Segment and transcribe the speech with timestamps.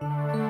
[0.00, 0.45] Thank you.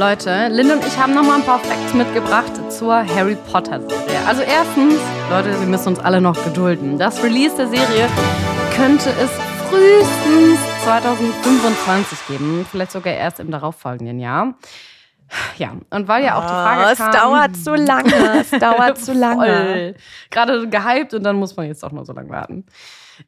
[0.00, 4.18] Leute, Lynn und ich haben nochmal ein paar Facts mitgebracht zur Harry Potter Serie.
[4.26, 4.94] Also erstens,
[5.28, 6.96] Leute, wir müssen uns alle noch gedulden.
[6.96, 8.08] Das Release der Serie
[8.74, 9.30] könnte es
[9.68, 14.54] frühestens 2025 geben, vielleicht sogar erst im darauffolgenden Jahr.
[15.58, 18.40] Ja, und weil ja auch die Frage Oh, es kam, dauert zu lange.
[18.40, 19.44] Es dauert zu lange.
[19.44, 19.94] Voll.
[20.30, 22.64] Gerade gehypt und dann muss man jetzt auch noch so lange warten.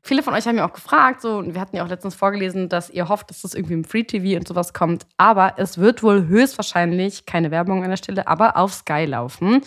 [0.01, 2.69] Viele von euch haben ja auch gefragt, so, und wir hatten ja auch letztens vorgelesen,
[2.69, 5.07] dass ihr hofft, dass das irgendwie im Free TV und sowas kommt.
[5.17, 9.63] Aber es wird wohl höchstwahrscheinlich, keine Werbung an der Stelle, aber auf Sky laufen.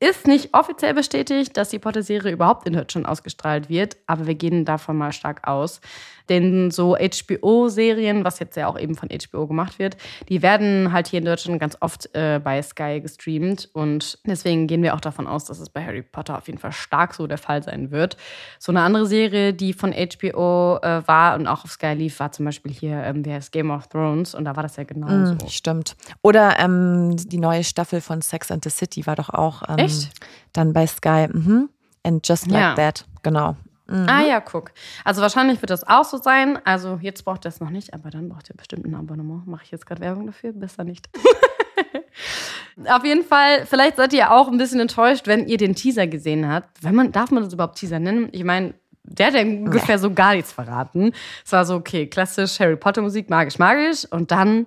[0.00, 4.64] Ist nicht offiziell bestätigt, dass die Potter-Serie überhaupt in Deutschland ausgestrahlt wird, aber wir gehen
[4.64, 5.80] davon mal stark aus.
[6.28, 9.96] Denn so HBO-Serien, was jetzt ja auch eben von HBO gemacht wird,
[10.28, 13.68] die werden halt hier in Deutschland ganz oft äh, bei Sky gestreamt.
[13.72, 16.72] Und deswegen gehen wir auch davon aus, dass es bei Harry Potter auf jeden Fall
[16.72, 18.16] stark so der Fall sein wird.
[18.58, 22.32] So eine andere Serie, die von HBO äh, war und auch auf Sky lief, war
[22.32, 24.34] zum Beispiel hier, ähm, wie heißt Game of Thrones.
[24.34, 25.34] Und da war das ja genauso.
[25.34, 25.96] Mm, stimmt.
[26.22, 30.10] Oder ähm, die neue Staffel von Sex and the City war doch auch ähm, Echt?
[30.52, 31.28] dann bei Sky.
[31.32, 31.68] Mhm.
[32.02, 32.74] And just like Ja.
[32.74, 33.04] that.
[33.22, 33.56] Genau.
[33.88, 34.72] Ah ja, guck.
[35.04, 36.58] Also wahrscheinlich wird das auch so sein.
[36.64, 39.46] Also jetzt braucht ihr es noch nicht, aber dann braucht ihr bestimmt ein Abonnement.
[39.46, 40.52] Mache ich jetzt gerade Werbung dafür?
[40.52, 41.08] Besser nicht.
[42.88, 46.48] Auf jeden Fall, vielleicht seid ihr auch ein bisschen enttäuscht, wenn ihr den Teaser gesehen
[46.48, 46.82] habt.
[46.82, 48.28] Wenn man, darf man das überhaupt Teaser nennen?
[48.32, 51.12] Ich meine, der hat ja ungefähr so gar nichts verraten.
[51.44, 54.04] Es war so, okay, klassisch Harry Potter Musik, magisch, magisch.
[54.10, 54.66] Und dann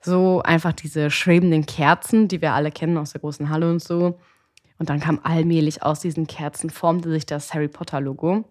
[0.00, 4.18] so einfach diese schwebenden Kerzen, die wir alle kennen aus der großen Halle und so.
[4.84, 8.44] Und dann kam allmählich aus diesen Kerzen, formte sich das Harry Potter-Logo.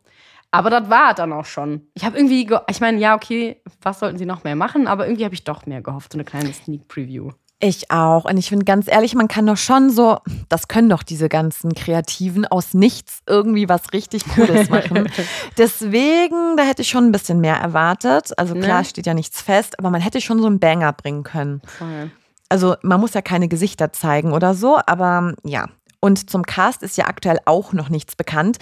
[0.49, 1.81] Aber das war dann auch schon.
[1.93, 4.87] Ich habe irgendwie, ge- ich meine, ja, okay, was sollten sie noch mehr machen?
[4.87, 7.29] Aber irgendwie habe ich doch mehr gehofft, so eine kleine Sneak Preview.
[7.59, 8.25] Ich auch.
[8.25, 10.17] Und ich finde ganz ehrlich, man kann doch schon so,
[10.49, 15.07] das können doch diese ganzen Kreativen aus nichts irgendwie was richtig Cooles machen.
[15.57, 18.31] Deswegen, da hätte ich schon ein bisschen mehr erwartet.
[18.37, 18.85] Also klar, Ne?
[18.85, 21.61] steht ja nichts fest, aber man hätte schon so einen Banger bringen können.
[21.77, 22.11] Voll.
[22.49, 25.67] Also man muss ja keine Gesichter zeigen oder so, aber ja.
[26.03, 28.57] Und zum Cast ist ja aktuell auch noch nichts bekannt.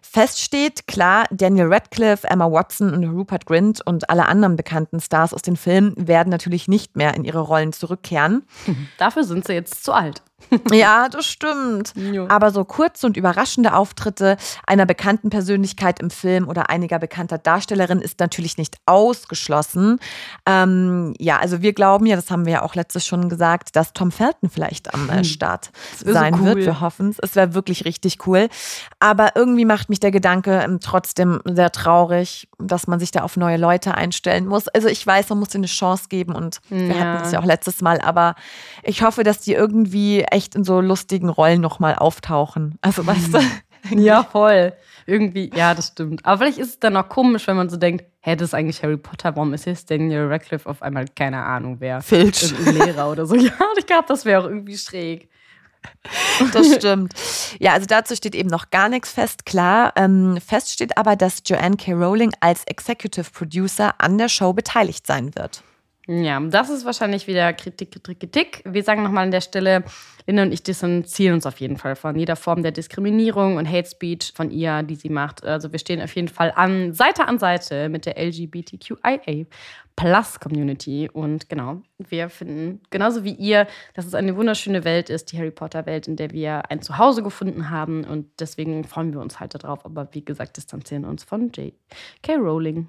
[0.00, 5.34] Fest steht, klar, Daniel Radcliffe, Emma Watson und Rupert Grint und alle anderen bekannten Stars
[5.34, 8.44] aus den Filmen werden natürlich nicht mehr in ihre Rollen zurückkehren.
[8.98, 10.22] Dafür sind sie jetzt zu alt.
[10.72, 11.92] Ja, das stimmt.
[11.96, 12.26] Jo.
[12.28, 18.00] Aber so kurze und überraschende Auftritte einer bekannten Persönlichkeit im Film oder einiger bekannter Darstellerin
[18.00, 19.98] ist natürlich nicht ausgeschlossen.
[20.46, 23.92] Ähm, ja, also wir glauben ja, das haben wir ja auch letztes schon gesagt, dass
[23.92, 26.56] Tom Felton vielleicht am äh, Start wär so sein wird.
[26.56, 26.64] cool.
[26.66, 27.18] Wir hoffen es.
[27.20, 28.48] Es wäre wirklich richtig cool.
[29.00, 33.36] Aber irgendwie macht mich der Gedanke ähm, trotzdem sehr traurig, dass man sich da auf
[33.36, 34.68] neue Leute einstellen muss.
[34.68, 36.98] Also ich weiß, man muss ihnen eine Chance geben und wir Ja.
[37.00, 38.34] hatten es ja auch letztes Mal, aber
[38.82, 42.78] ich hoffe, dass die irgendwie echt in so lustigen Rollen nochmal auftauchen.
[42.82, 43.38] Also weißt du?
[43.90, 44.72] Ja, voll.
[45.04, 46.24] Irgendwie, ja, das stimmt.
[46.24, 48.82] Aber vielleicht ist es dann auch komisch, wenn man so denkt, hä, das ist eigentlich
[48.82, 52.00] Harry Potter, warum ist jetzt Daniel Radcliffe auf einmal keine Ahnung wer?
[52.00, 52.50] Filch.
[52.60, 53.34] Lehrer oder so.
[53.36, 55.28] Ja, ich glaube, das wäre auch irgendwie schräg.
[56.54, 57.12] Das stimmt.
[57.58, 59.92] Ja, also dazu steht eben noch gar nichts fest, klar.
[59.96, 61.92] Ähm, fest steht aber, dass Joanne K.
[61.92, 65.62] Rowling als Executive Producer an der Show beteiligt sein wird.
[66.06, 68.62] Ja, das ist wahrscheinlich wieder Kritik, Kritik, Kritik.
[68.66, 69.84] Wir sagen nochmal an der Stelle,
[70.26, 73.88] Linda und ich distanzieren uns auf jeden Fall von jeder Form der Diskriminierung und Hate
[73.88, 75.42] Speech von ihr, die sie macht.
[75.44, 79.46] Also wir stehen auf jeden Fall an Seite an Seite mit der LGBTQIA
[79.96, 81.08] Plus Community.
[81.10, 85.52] Und genau, wir finden genauso wie ihr, dass es eine wunderschöne Welt ist, die Harry
[85.52, 88.04] Potter Welt, in der wir ein Zuhause gefunden haben.
[88.04, 89.86] Und deswegen freuen wir uns halt darauf.
[89.86, 92.34] Aber wie gesagt, distanzieren uns von J.K.
[92.34, 92.88] Rowling.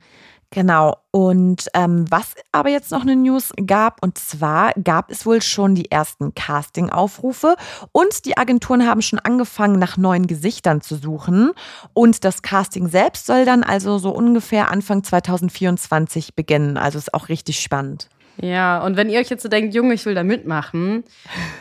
[0.56, 0.96] Genau.
[1.12, 5.76] Und ähm, was aber jetzt noch eine News gab, und zwar gab es wohl schon
[5.76, 7.58] die ersten Casting-Aufrufe
[7.92, 11.52] und die Agenturen haben schon angefangen, nach neuen Gesichtern zu suchen.
[11.94, 16.78] Und das Casting selbst soll dann also so ungefähr Anfang 2024 beginnen.
[16.78, 18.08] Also ist auch richtig spannend.
[18.42, 21.04] Ja, und wenn ihr euch jetzt so denkt, Junge, ich will da mitmachen,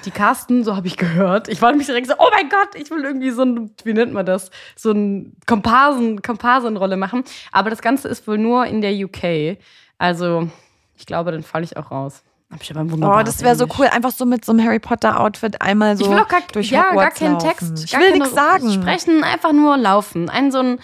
[0.04, 1.48] die casten, so habe ich gehört.
[1.48, 4.12] Ich wollte mich direkt so, oh mein Gott, ich will irgendwie so ein, wie nennt
[4.12, 7.24] man das, so ein Komparsen, Komparsenrolle machen.
[7.52, 9.58] Aber das Ganze ist wohl nur in der UK.
[9.98, 10.48] Also,
[10.96, 12.22] ich glaube, dann falle ich auch raus.
[12.50, 15.18] Hab ich aber oh, das wäre so cool, einfach so mit so einem Harry Potter
[15.18, 17.84] Outfit einmal so ich will auch gar, durch ja, Hogwarts gar keinen Text.
[17.84, 18.70] Ich will nichts sagen.
[18.70, 20.28] Sprechen, einfach nur laufen.
[20.28, 20.78] Ein so ein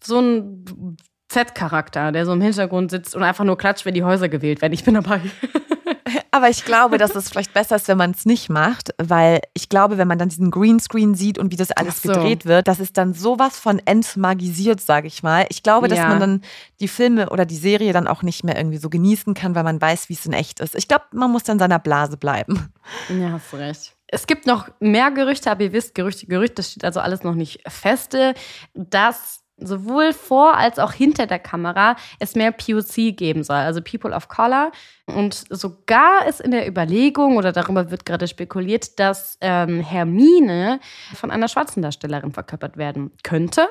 [0.00, 0.96] so ein
[1.28, 4.72] Z-Charakter, der so im Hintergrund sitzt und einfach nur klatscht, wenn die Häuser gewählt werden.
[4.72, 5.20] Ich bin dabei.
[6.30, 9.68] Aber ich glaube, dass es vielleicht besser ist, wenn man es nicht macht, weil ich
[9.68, 12.12] glaube, wenn man dann diesen Greenscreen sieht und wie das alles so.
[12.12, 15.46] gedreht wird, das ist dann sowas von entmagisiert, sage ich mal.
[15.48, 16.08] Ich glaube, dass ja.
[16.08, 16.40] man dann
[16.78, 19.80] die Filme oder die Serie dann auch nicht mehr irgendwie so genießen kann, weil man
[19.80, 20.74] weiß, wie es in echt ist.
[20.74, 22.72] Ich glaube, man muss dann seiner Blase bleiben.
[23.08, 23.96] Ja, hast du recht.
[24.06, 27.34] Es gibt noch mehr Gerüchte, aber ihr wisst, Gerüchte, Gerüchte, das steht also alles noch
[27.34, 28.34] nicht feste,
[28.74, 34.14] dass sowohl vor als auch hinter der Kamera es mehr POC geben soll, also People
[34.14, 34.70] of Color.
[35.06, 40.80] Und sogar ist in der Überlegung, oder darüber wird gerade spekuliert, dass ähm, Hermine
[41.14, 43.68] von einer schwarzen Darstellerin verkörpert werden könnte.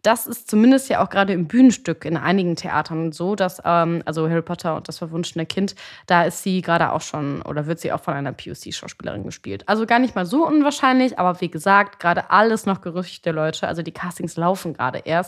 [0.00, 4.30] Das ist zumindest ja auch gerade im Bühnenstück in einigen Theatern so, dass, ähm, also
[4.30, 5.74] Harry Potter und das verwunschene Kind,
[6.06, 9.64] da ist sie gerade auch schon, oder wird sie auch von einer POC-Schauspielerin gespielt.
[9.68, 13.68] Also gar nicht mal so unwahrscheinlich, aber wie gesagt, gerade alles noch Gerüchte, Leute.
[13.68, 15.27] Also die Castings laufen gerade erst.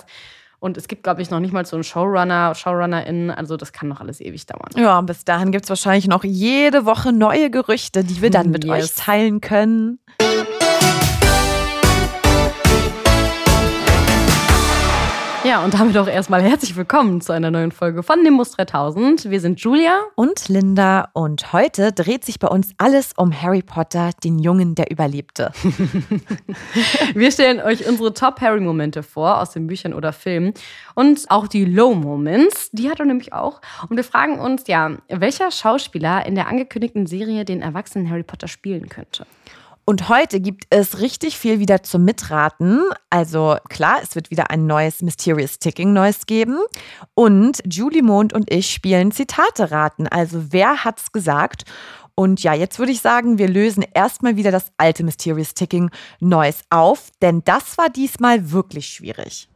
[0.59, 3.31] Und es gibt, glaube ich, noch nicht mal so einen Showrunner, ShowrunnerInnen.
[3.31, 4.69] Also das kann noch alles ewig dauern.
[4.77, 8.65] Ja, bis dahin gibt es wahrscheinlich noch jede Woche neue Gerüchte, die wir dann mit
[8.65, 8.73] yes.
[8.73, 9.99] euch teilen können.
[15.51, 19.31] Ja, und damit auch erstmal herzlich willkommen zu einer neuen Folge von Nimbus 3000.
[19.31, 24.11] Wir sind Julia und Linda und heute dreht sich bei uns alles um Harry Potter,
[24.23, 25.51] den Jungen, der überlebte.
[27.15, 30.55] wir stellen euch unsere Top-Harry-Momente vor aus den Büchern oder Filmen
[30.95, 33.61] und auch die Low-Moments, die hat er nämlich auch.
[33.89, 38.47] Und wir fragen uns, ja, welcher Schauspieler in der angekündigten Serie den erwachsenen Harry Potter
[38.47, 39.27] spielen könnte.
[39.91, 42.85] Und heute gibt es richtig viel wieder zum Mitraten.
[43.11, 46.61] Also klar, es wird wieder ein neues Mysterious Ticking Neues geben.
[47.15, 50.07] Und Julie Mond und ich spielen Zitate raten.
[50.07, 51.65] Also wer hat's gesagt?
[52.15, 55.91] Und ja, jetzt würde ich sagen, wir lösen erstmal wieder das alte Mysterious Ticking
[56.21, 59.50] Neues auf, denn das war diesmal wirklich schwierig.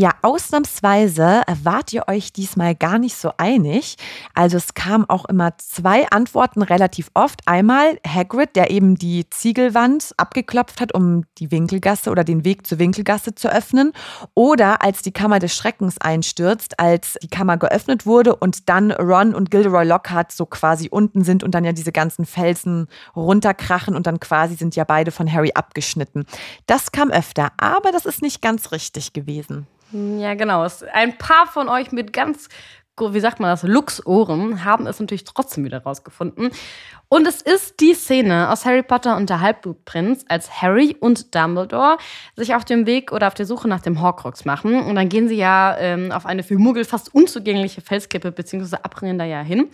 [0.00, 3.96] Ja, ausnahmsweise wart ihr euch diesmal gar nicht so einig.
[4.32, 7.42] Also es kamen auch immer zwei Antworten relativ oft.
[7.44, 12.78] Einmal Hagrid, der eben die Ziegelwand abgeklopft hat, um die Winkelgasse oder den Weg zur
[12.78, 13.92] Winkelgasse zu öffnen.
[14.32, 19.34] Oder als die Kammer des Schreckens einstürzt, als die Kammer geöffnet wurde und dann Ron
[19.34, 24.06] und Gilderoy Lockhart so quasi unten sind und dann ja diese ganzen Felsen runterkrachen und
[24.06, 26.24] dann quasi sind ja beide von Harry abgeschnitten.
[26.64, 29.66] Das kam öfter, aber das ist nicht ganz richtig gewesen.
[29.92, 30.66] Ja, genau.
[30.92, 32.48] Ein paar von euch mit ganz,
[32.98, 36.50] wie sagt man das, Luxohren haben es natürlich trotzdem wieder rausgefunden.
[37.08, 41.96] Und es ist die Szene aus Harry Potter und der Halbblutprinz, als Harry und Dumbledore
[42.36, 44.80] sich auf dem Weg oder auf der Suche nach dem Horcrux machen.
[44.80, 49.18] Und dann gehen sie ja ähm, auf eine für Muggel fast unzugängliche Felskippe beziehungsweise abbrennen
[49.18, 49.70] da ja hin.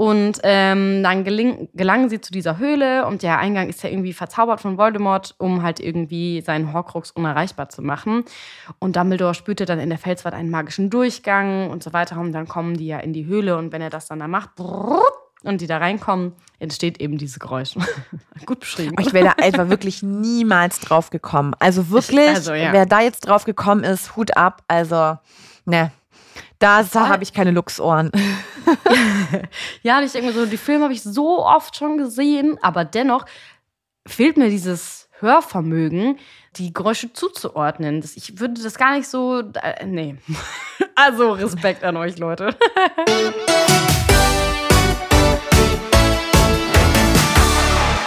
[0.00, 4.12] Und ähm, dann geling, gelangen sie zu dieser Höhle und der Eingang ist ja irgendwie
[4.12, 8.24] verzaubert von Voldemort, um halt irgendwie seinen Horcrux unerreichbar zu machen.
[8.78, 12.20] Und Dumbledore spürte dann in der Felswand einen magischen Durchgang und so weiter.
[12.20, 14.50] Und dann kommen die ja in die Höhle und wenn er das dann da macht,
[15.42, 17.74] und die da reinkommen, entsteht eben dieses Geräusch.
[18.46, 18.94] Gut beschrieben.
[19.00, 21.54] Ich wäre da einfach wirklich niemals drauf gekommen.
[21.58, 22.72] Also wirklich, ich, also, ja.
[22.72, 24.62] wer da jetzt drauf gekommen ist, Hut ab.
[24.68, 25.18] Also,
[25.64, 25.90] ne,
[26.58, 28.10] da habe ich keine Luchsohren.
[29.82, 33.24] ja, ich denke mir so, die Filme habe ich so oft schon gesehen, aber dennoch
[34.06, 36.18] fehlt mir dieses Hörvermögen,
[36.56, 38.04] die Geräusche zuzuordnen.
[38.14, 39.40] ich würde das gar nicht so.
[39.40, 40.16] Äh, nee.
[40.94, 42.56] also Respekt an euch, Leute.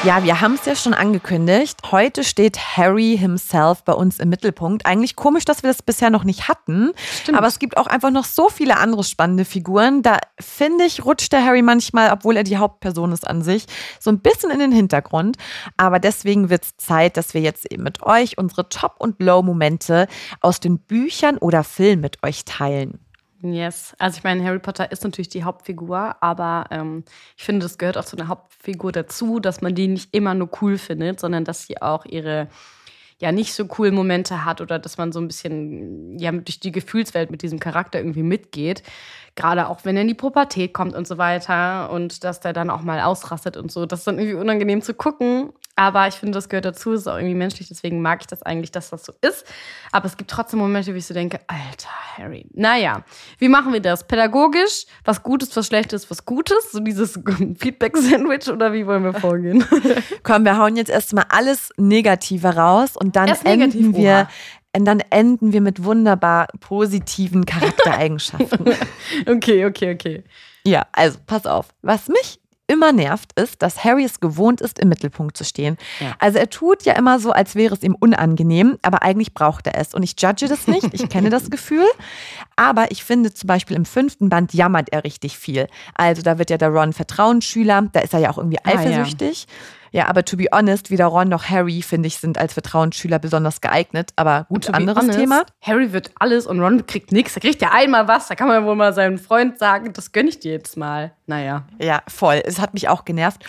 [0.04, 1.78] Ja, wir haben es ja schon angekündigt.
[1.92, 4.88] Heute steht Harry himself bei uns im Mittelpunkt.
[4.88, 6.92] Eigentlich komisch, dass wir das bisher noch nicht hatten.
[7.22, 7.38] Stimmt.
[7.38, 10.02] Aber es gibt auch einfach noch so viele andere spannende Figuren.
[10.02, 13.68] Da finde ich, rutscht der Harry manchmal, obwohl er die Hauptperson ist an sich,
[14.00, 15.38] so ein bisschen in den Hintergrund.
[15.78, 20.08] Aber deswegen wird es Zeit, dass wir jetzt eben mit euch unsere Top- und Low-Momente
[20.40, 23.06] aus den Büchern oder Filmen mit euch teilen.
[23.44, 23.96] Yes.
[23.98, 27.04] Also ich meine, Harry Potter ist natürlich die Hauptfigur, aber ähm,
[27.36, 30.50] ich finde, das gehört auch zu einer Hauptfigur dazu, dass man die nicht immer nur
[30.62, 32.50] cool findet, sondern dass sie auch ihre
[33.20, 36.72] ja nicht so coolen Momente hat oder dass man so ein bisschen ja durch die
[36.72, 38.84] Gefühlswelt mit diesem Charakter irgendwie mitgeht.
[39.36, 42.70] Gerade auch wenn er in die Pubertät kommt und so weiter und dass der dann
[42.70, 43.86] auch mal ausrastet und so.
[43.86, 45.54] Das ist dann irgendwie unangenehm zu gucken.
[45.82, 48.70] Aber ich finde, das gehört dazu, ist auch irgendwie menschlich, deswegen mag ich das eigentlich,
[48.70, 49.48] dass das so ist.
[49.92, 52.46] Aber es gibt trotzdem Momente, wie ich so denke, alter Harry.
[52.54, 53.04] Naja,
[53.40, 54.06] wie machen wir das?
[54.06, 54.86] Pädagogisch?
[55.06, 56.72] Was Gutes, was Schlechtes, was Gutes?
[56.72, 57.14] So dieses
[57.58, 59.66] Feedback-Sandwich oder wie wollen wir vorgehen?
[60.24, 64.12] Komm, wir hauen jetzt erstmal alles Negative raus und dann Erst negativ, enden wir.
[64.12, 64.30] oha.
[64.78, 68.68] Und dann enden wir mit wunderbar positiven Charaktereigenschaften.
[69.28, 70.24] okay, okay, okay.
[70.64, 71.70] ja, also pass auf.
[71.82, 72.40] Was mich
[72.72, 75.78] immer nervt, ist, dass Harry es gewohnt ist, im Mittelpunkt zu stehen.
[76.00, 76.16] Ja.
[76.20, 79.78] Also er tut ja immer so, als wäre es ihm unangenehm, aber eigentlich braucht er
[79.78, 79.94] es.
[79.94, 81.86] Und ich judge das nicht, ich kenne das Gefühl.
[82.56, 85.68] Aber ich finde zum Beispiel im fünften Band jammert er richtig viel.
[85.96, 89.48] Also da wird ja der Ron Vertrauensschüler, da ist er ja auch irgendwie Ah, eifersüchtig.
[89.50, 89.56] Ja,
[89.94, 94.12] aber to be honest, weder Ron noch Harry, finde ich, sind als Vertrauensschüler besonders geeignet.
[94.16, 95.44] Aber gut, anderes honest, Thema.
[95.62, 97.36] Harry wird alles und Ron kriegt nichts.
[97.36, 98.28] Er kriegt ja einmal was.
[98.28, 101.12] Da kann man wohl mal seinem Freund sagen, das gönne ich dir jetzt mal.
[101.28, 101.64] Naja.
[101.80, 102.42] Ja, voll.
[102.46, 103.44] Es hat mich auch genervt.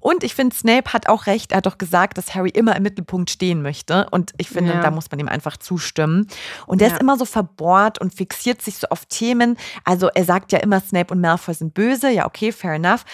[0.00, 1.52] Und ich finde, Snape hat auch recht.
[1.52, 4.06] Er hat doch gesagt, dass Harry immer im Mittelpunkt stehen möchte.
[4.10, 4.82] Und ich finde, Ja.
[4.82, 6.26] da muss man ihm einfach zustimmen.
[6.66, 6.94] Und er Ja.
[6.94, 9.56] ist immer so verbohrt und fixiert sich so auf Themen.
[9.84, 12.10] Also er sagt ja immer, Snape und Malfoy sind böse.
[12.10, 13.04] Ja, okay, fair enough.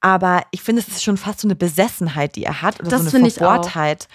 [0.00, 2.80] Aber ich finde, es ist schon fast so eine Besessenheit, die er hat.
[2.80, 3.46] Oder Das so eine finde ich auch.
[3.46, 4.08] Verbohrtheit.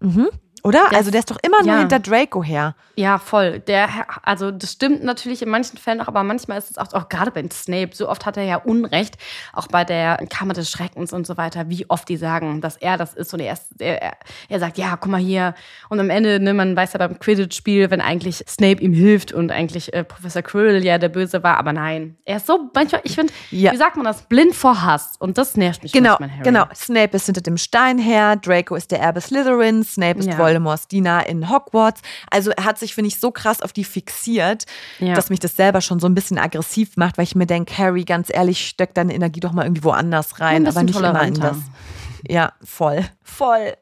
[0.00, 0.28] Mhm.
[0.62, 0.80] Oder?
[0.90, 1.78] Der- also der ist doch immer nur Ja.
[1.80, 2.74] hinter Draco her.
[2.96, 3.60] Ja, voll.
[3.60, 3.88] Der,
[4.24, 7.30] also das stimmt natürlich in manchen Fällen auch, aber manchmal ist es auch, auch gerade
[7.30, 9.16] bei Snape, so oft hat er ja Unrecht,
[9.54, 12.98] auch bei der Kammer des Schreckens und so weiter, wie oft die sagen, dass er
[12.98, 14.16] das ist und er, ist, er, er-
[14.50, 15.54] er sagt, ja, guck mal hier.
[15.88, 19.50] Und am Ende, ne, man weiß ja beim Quidditch-Spiel, wenn eigentlich Snape ihm hilft und
[19.50, 22.16] eigentlich äh, Professor Quirrell ja der Böse war, aber nein.
[22.26, 23.72] Er ist so, manchmal, ich finde, Ja.
[23.72, 26.42] wie sagt man das, blind vor Hass und das nervt mich Genau, manchmal, Harry.
[26.42, 26.64] genau.
[26.74, 30.36] Snape ist hinter dem Stein her, Draco ist der Erbe Slytherin, Snape ist Ja.
[30.50, 32.02] Voldemorts Diener in Hogwarts.
[32.30, 34.64] Also er hat sich, finde ich, so krass auf die fixiert,
[34.98, 35.14] Ja.
[35.14, 38.04] dass mich das selber schon so ein bisschen aggressiv macht, weil ich mir denke, Harry,
[38.04, 41.34] ganz ehrlich, steck deine Energie doch mal irgendwie woanders rein, Ein aber nicht immer in
[41.34, 41.56] das.
[42.28, 43.04] Ja, voll.
[43.22, 43.74] Voll.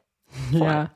[0.51, 0.89] Ja.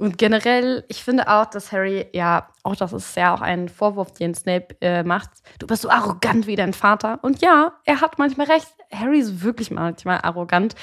[0.00, 4.12] Und generell, ich finde auch, dass Harry, ja, auch das ist ja auch ein Vorwurf,
[4.12, 5.28] den Snape äh, macht.
[5.58, 7.18] Du bist so arrogant wie dein Vater.
[7.20, 8.66] Und ja, er hat manchmal recht.
[8.90, 10.74] Harry ist wirklich manchmal arrogant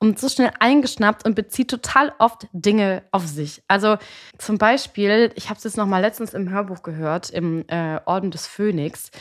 [0.00, 3.62] und so schnell eingeschnappt und bezieht total oft Dinge auf sich.
[3.68, 3.96] Also
[4.38, 8.32] zum Beispiel, ich habe es jetzt noch mal letztens im Hörbuch gehört, im äh, Orden
[8.32, 9.12] des Phönix.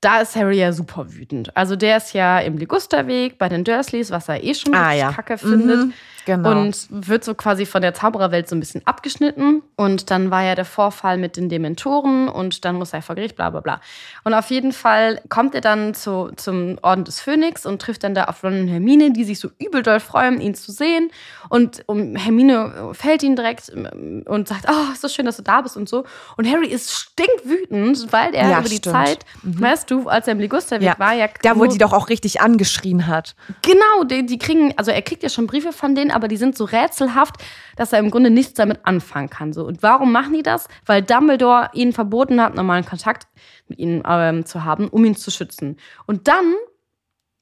[0.00, 1.56] Da ist Harry ja super wütend.
[1.56, 5.12] Also der ist ja im Ligusterweg bei den Dursleys, was er eh schon Ah, ja.
[5.12, 5.78] kacke findet.
[5.86, 5.92] Mhm,
[6.24, 6.50] genau.
[6.62, 9.62] Und wird so quasi von der Zaubererwelt so ein bisschen abgeschnitten.
[9.76, 13.36] Und dann war ja der Vorfall mit den Dementoren und dann muss er vor Gericht,
[13.36, 13.80] bla bla bla.
[14.24, 18.14] Und auf jeden Fall kommt er dann zu, zum Orden des Phönix und trifft dann
[18.14, 21.10] da auf Ron und Hermine, die sich so übel doll freuen, ihn zu sehen.
[21.48, 25.42] Und um, Hermine fällt ihn direkt ähm, und sagt, oh, ist so schön, dass du
[25.42, 26.04] da bist und so.
[26.36, 28.94] Und Harry ist stinkwütend, weil er Ja, über die stimmt.
[28.96, 30.98] Zeit, weißt du, als er im Ligusterweg Ja.
[30.98, 33.34] war, ja Da, wo die doch auch richtig angeschrien hat.
[33.62, 36.56] Genau, die, die kriegen, also er kriegt ja schon Briefe von denen, aber die sind
[36.56, 37.36] so rätselhaft,
[37.76, 39.52] dass er im Grunde nichts damit anfangen kann.
[39.52, 39.64] So.
[39.64, 40.68] Und warum machen die das?
[40.86, 43.26] Weil Dumbledore ihnen verboten hat, normalen Kontakt
[43.68, 45.76] mit ihnen ähm, zu haben, um ihn zu schützen.
[46.06, 46.54] Und dann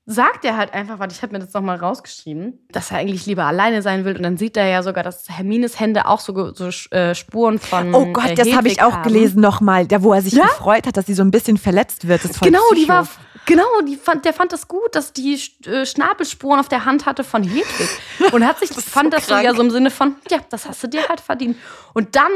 [0.05, 3.45] sagt er halt einfach, warte, ich habe mir das nochmal rausgeschrieben, dass er eigentlich lieber
[3.45, 4.17] alleine sein will.
[4.17, 7.95] Und dann sieht er ja sogar, dass Hermines Hände auch so, so äh, Spuren von.
[7.95, 9.03] Oh Gott, äh, das habe ich auch haben.
[9.05, 10.45] gelesen nochmal, da wo er sich Ja?
[10.47, 12.25] gefreut hat, dass sie so ein bisschen verletzt wird.
[12.25, 12.89] Das Genau, die psycho.
[12.93, 13.07] war,
[13.47, 13.65] genau,
[14.03, 17.89] fand, der fand das gut, dass die äh, Schnabelspuren auf der Hand hatte von Hedwig.
[18.33, 20.67] Und hat sich, Das fand so das so ja so im Sinne von, ja, das
[20.67, 21.57] hast du dir halt verdient.
[21.95, 22.31] Und dann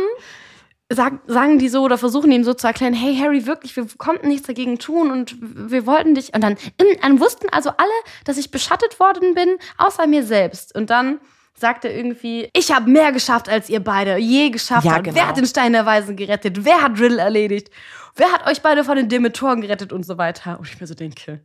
[0.89, 4.29] sag, sagen die so oder versuchen ihm so zu erklären, hey Harry, wirklich, wir konnten
[4.29, 6.33] nichts dagegen tun und wir wollten dich.
[6.35, 6.57] Und dann,
[7.03, 7.91] dann wussten also alle,
[8.25, 10.75] dass ich beschattet worden bin, außer mir selbst.
[10.75, 11.19] Und dann
[11.59, 15.05] sagt er irgendwie, ich habe mehr geschafft, als ihr beide je geschafft Ja, habt.
[15.05, 15.17] genau.
[15.17, 16.65] Wer hat den Stein der Weisen gerettet?
[16.65, 17.71] Wer hat Drill erledigt?
[18.17, 20.59] Wer hat euch beide von den Dementoren gerettet und so weiter?
[20.59, 21.41] Und ich mir so denke,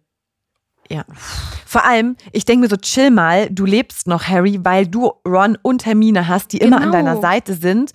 [0.89, 1.05] Ja.
[1.65, 5.57] Vor allem, ich denke mir so, chill mal, du lebst noch, Harry, weil du Ron
[5.61, 6.93] und Hermine hast, die immer an Genau.
[6.93, 7.91] deiner Seite sind.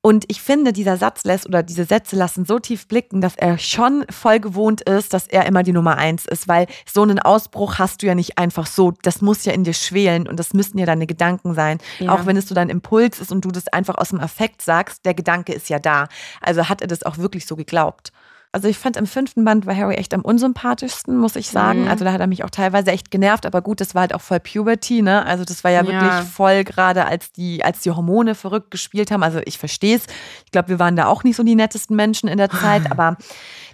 [0.00, 3.58] Und ich finde, dieser Satz lässt oder diese Sätze lassen so tief blicken, dass er
[3.58, 7.78] schon voll gewohnt ist, dass er immer die Nummer eins ist, weil so einen Ausbruch
[7.78, 8.92] hast du ja nicht einfach so.
[9.02, 11.78] Das muss ja in dir schwelen und das müssen ja deine Gedanken sein.
[11.98, 12.14] Ja.
[12.14, 15.04] Auch wenn es so dein Impuls ist und du das einfach aus dem Affekt sagst,
[15.04, 16.08] der Gedanke ist ja da.
[16.40, 18.10] Also hat er das auch wirklich so geglaubt.
[18.50, 21.82] Also ich fand im fünften Band war Harry echt am unsympathischsten, muss ich sagen.
[21.82, 21.88] Mhm.
[21.88, 24.20] Also da hat er mich auch teilweise echt genervt, aber gut, das war halt auch
[24.22, 25.24] voll Puberty, ne?
[25.26, 25.86] Also das war ja, Ja.
[25.86, 29.22] wirklich voll gerade, als die, als die Hormone verrückt gespielt haben.
[29.22, 30.04] Also ich verstehe es.
[30.46, 33.16] Ich glaube, wir waren da auch nicht so die nettesten Menschen in der Zeit, aber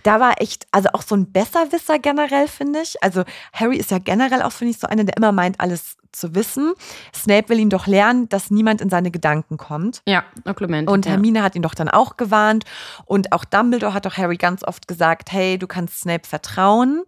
[0.02, 3.02] da war echt, also auch so ein Besserwisser generell, finde ich.
[3.02, 6.34] Also Harry ist ja generell auch, finde ich, so einer, der immer meint, alles zu
[6.34, 6.74] wissen.
[7.14, 10.02] Snape will ihn doch lernen, dass niemand in seine Gedanken kommt.
[10.06, 10.88] Ja, Okklument.
[10.88, 11.12] Und ja.
[11.12, 12.64] Hermine hat ihn doch dann auch gewarnt.
[13.04, 17.02] Und auch Dumbledore hat doch Harry ganz oft gesagt, hey, du kannst Snape vertrauen.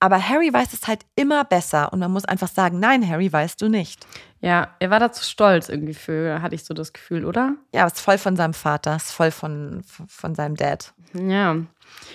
[0.00, 1.92] Aber Harry weiß es halt immer besser.
[1.92, 4.06] Und man muss einfach sagen, nein, Harry, weißt du nicht.
[4.40, 7.54] Ja, er war da zu stolz irgendwie für, hatte ich so das Gefühl, oder?
[7.72, 10.92] Ja, ist voll von seinem Vater, ist voll von, von seinem Dad.
[11.14, 11.58] Ja.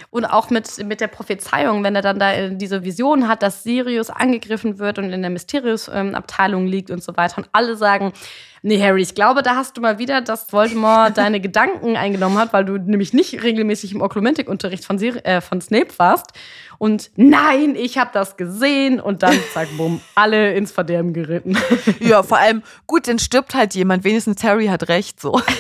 [0.10, 3.64] Und auch mit, mit der Prophezeiung, wenn er dann da äh, diese Vision hat, dass
[3.64, 7.40] Sirius angegriffen wird und in der Mysterius-Abteilung liegt und so weiter.
[7.40, 8.14] Und alle sagen,
[8.62, 12.54] nee, Harry, ich glaube, da hast du mal wieder, dass Voldemort deine Gedanken eingenommen hat,
[12.54, 16.32] weil du nämlich nicht regelmäßig im Oklumentik-Unterricht von, äh, von Snape warst.
[16.80, 19.00] Und nein, ich habe das gesehen.
[19.00, 21.58] Und dann, zack, bumm, alle ins Verderben geritten.
[22.00, 24.04] Ja, vor allem, gut, dann stirbt halt jemand.
[24.04, 25.42] Wenigstens Harry hat recht, so.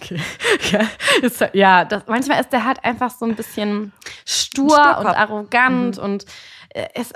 [0.00, 0.20] Okay.
[0.70, 0.80] Ja,
[1.22, 3.92] ist, ja das, manchmal ist der halt einfach so ein bisschen
[4.24, 4.98] stur Sturkopf.
[5.00, 6.24] und arrogant und
[6.70, 7.12] äh, es,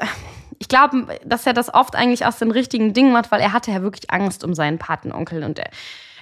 [0.59, 3.71] ich glaube, dass er das oft eigentlich aus den richtigen Dingen macht, weil er hatte
[3.71, 5.71] ja wirklich Angst um seinen Patenonkel und er,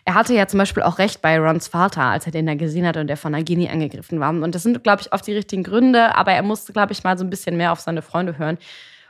[0.04, 2.86] er hatte ja zum Beispiel auch recht bei Rons Vater, als er den da gesehen
[2.86, 4.30] hat und der von Nagini angegriffen war.
[4.30, 7.16] Und das sind, glaube ich, oft die richtigen Gründe, aber er musste, glaube ich, mal
[7.16, 8.58] so ein bisschen mehr auf seine Freunde hören.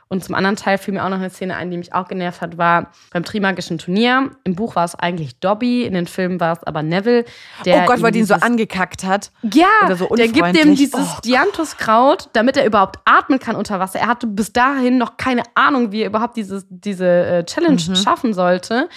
[0.07, 2.39] Und zum anderen Teil fiel mir auch noch eine Szene ein, die mich auch genervt
[2.41, 4.29] hat, war beim Trimagischen Turnier.
[4.43, 7.25] Im Buch war es eigentlich Dobby, in den Filmen war es aber Neville.
[7.65, 9.31] Der oh Gott, weil ihm die ihn so angekackt hat.
[9.41, 10.77] ja, Oder so der gibt dem unfreundlich.
[10.77, 11.21] dieses Oh.
[11.25, 13.99] Dianthuskraut, damit er überhaupt atmen kann unter Wasser.
[13.99, 17.95] Er hatte bis dahin noch keine Ahnung, wie er überhaupt dieses, diese äh, Challenge Mhm.
[17.95, 18.89] schaffen sollte.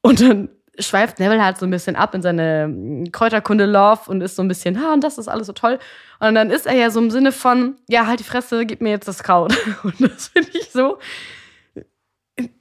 [0.00, 0.48] Und dann
[0.80, 4.48] schweift Neville halt so ein bisschen ab in seine mm, Kräuterkunde-Love und ist so ein
[4.48, 5.78] bisschen, ha, und das ist alles so toll.
[6.20, 8.90] Und dann ist er ja so im Sinne von, ja, halt die Fresse, gib mir
[8.90, 9.56] jetzt das Kraut.
[9.82, 10.98] Und das finde ich so,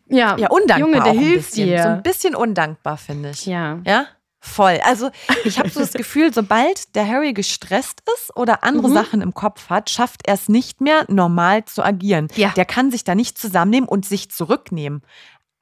[0.07, 1.67] ja, Ja, undankbar Junge, der hilft bisschen.
[1.67, 1.83] dir.
[1.83, 3.45] So ein bisschen undankbar, finde ich.
[3.45, 3.79] ja.
[3.85, 4.05] Ja?
[4.41, 4.79] Voll.
[4.85, 5.09] Also
[5.43, 8.93] ich habe so das Gefühl, sobald der Harry gestresst ist oder andere Mhm.
[8.93, 12.29] Sachen im Kopf hat, schafft er es nicht mehr, normal zu agieren.
[12.35, 12.53] Ja.
[12.55, 15.01] Der kann sich da nicht zusammennehmen und sich zurücknehmen.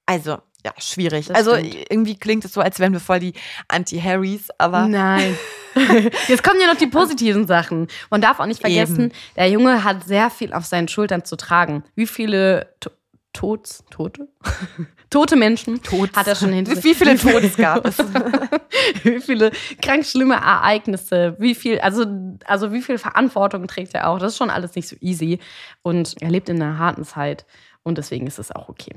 [0.06, 1.28] Also, ja, schwierig.
[1.28, 1.76] Das also stimmt.
[1.90, 3.34] irgendwie klingt es so, als wären wir voll die
[3.68, 5.38] Anti-Harrys, aber Nein.
[6.28, 7.88] Jetzt kommen ja noch die positiven Sachen.
[8.10, 9.14] Man darf auch nicht vergessen, Eben.
[9.36, 11.84] der Junge hat sehr viel auf seinen Schultern zu tragen.
[11.96, 12.90] Wie viele to
[13.34, 14.28] Tods, Tote?
[15.12, 16.18] Tote Menschen Tods.
[16.18, 18.00] hat er schon hinter Wie viele Todes gab es?
[19.04, 22.06] wie viele krank schlimme Ereignisse, wie viel, also,
[22.46, 24.18] also wie viel Verantwortung trägt er auch.
[24.18, 25.38] Das ist schon alles nicht so easy.
[25.84, 27.46] Und er lebt in einer harten Zeit.
[27.84, 28.96] Und deswegen ist es auch okay.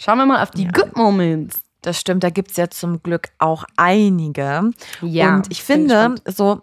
[0.00, 0.70] Schauen wir mal auf die Ja.
[0.72, 1.62] Good Moments.
[1.82, 4.70] Das stimmt, da gibt es ja zum Glück auch einige.
[5.00, 6.22] Ja, Und ich finde, gespannt.
[6.26, 6.62] so,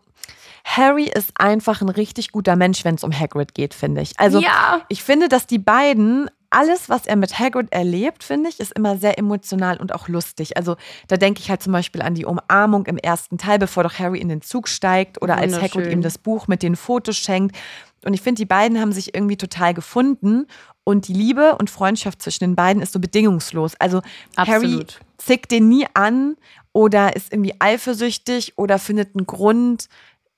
[0.66, 4.20] Harry ist einfach ein richtig guter Mensch, wenn es um Hagrid geht, finde ich.
[4.20, 4.82] Also, Ja.
[4.90, 8.98] ich finde, dass die beiden, alles, was er mit Hagrid erlebt, finde ich, ist immer
[8.98, 10.58] sehr emotional und auch lustig.
[10.58, 10.76] Also,
[11.08, 14.20] da denke ich halt zum Beispiel an die Umarmung im ersten Teil, bevor doch Harry
[14.20, 17.56] in den Zug steigt oder als Hagrid ihm das Buch mit den Fotos schenkt.
[18.04, 20.46] Und ich finde, die beiden haben sich irgendwie total gefunden.
[20.86, 23.76] Und die Liebe und Freundschaft zwischen den beiden ist so bedingungslos.
[23.80, 24.02] Also
[24.38, 25.00] Harry Absolut.
[25.18, 26.38] zickt den nie an
[26.72, 29.90] oder ist irgendwie eifersüchtig oder findet einen Grund,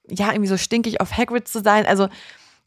[0.09, 1.85] ja, irgendwie so stinkig auf Hagrid zu sein.
[1.85, 2.07] Also,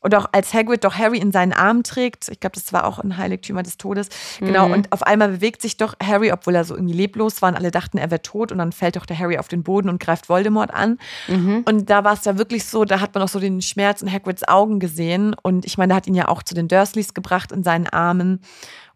[0.01, 2.99] und auch als Hagrid doch Harry in seinen Arm trägt, ich glaube, das war auch
[2.99, 4.09] ein Heiligtümer des Todes,
[4.39, 4.73] genau, Mhm.
[4.75, 7.71] und auf einmal bewegt sich doch Harry, obwohl er so irgendwie leblos war und alle
[7.71, 10.29] dachten, er wäre tot und dann fällt doch der Harry auf den Boden und greift
[10.29, 10.99] Voldemort an.
[11.29, 11.63] Mhm.
[11.67, 14.11] Und da war es ja wirklich so, da hat man auch so den Schmerz in
[14.11, 17.53] Hagrids Augen gesehen und ich meine, der hat ihn ja auch zu den Dursleys gebracht
[17.53, 18.41] in seinen Armen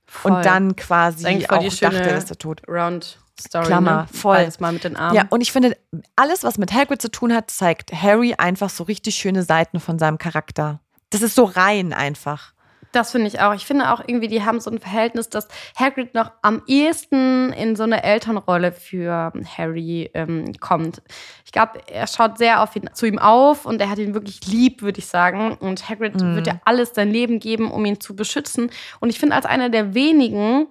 [0.06, 0.32] Voll.
[0.32, 2.62] und dann quasi eigentlich auch dachte, er ist der tot.
[2.68, 3.66] Round Story.
[3.66, 4.06] Klammer, ne?
[4.12, 4.36] voll.
[4.36, 5.16] Beides mal mit den Armen.
[5.16, 5.76] Ja, und ich finde,
[6.14, 9.98] alles, was mit Hagrid zu tun hat, zeigt Harry einfach so richtig schöne Seiten von
[9.98, 10.80] seinem Charakter.
[11.14, 12.54] Das ist so rein einfach.
[12.90, 13.54] Das finde ich auch.
[13.54, 15.46] Ich finde auch irgendwie, die haben so ein Verhältnis, dass
[15.78, 21.02] Hagrid noch am ehesten in so eine Elternrolle für Harry ähm, kommt.
[21.44, 24.44] Ich glaube, er schaut sehr auf ihn, zu ihm auf und er hat ihn wirklich
[24.48, 25.56] lieb, würde ich sagen.
[25.56, 28.72] Und Hagrid wird ja alles sein Leben geben, um ihn zu beschützen.
[28.98, 30.66] Und ich finde, als einer der wenigen,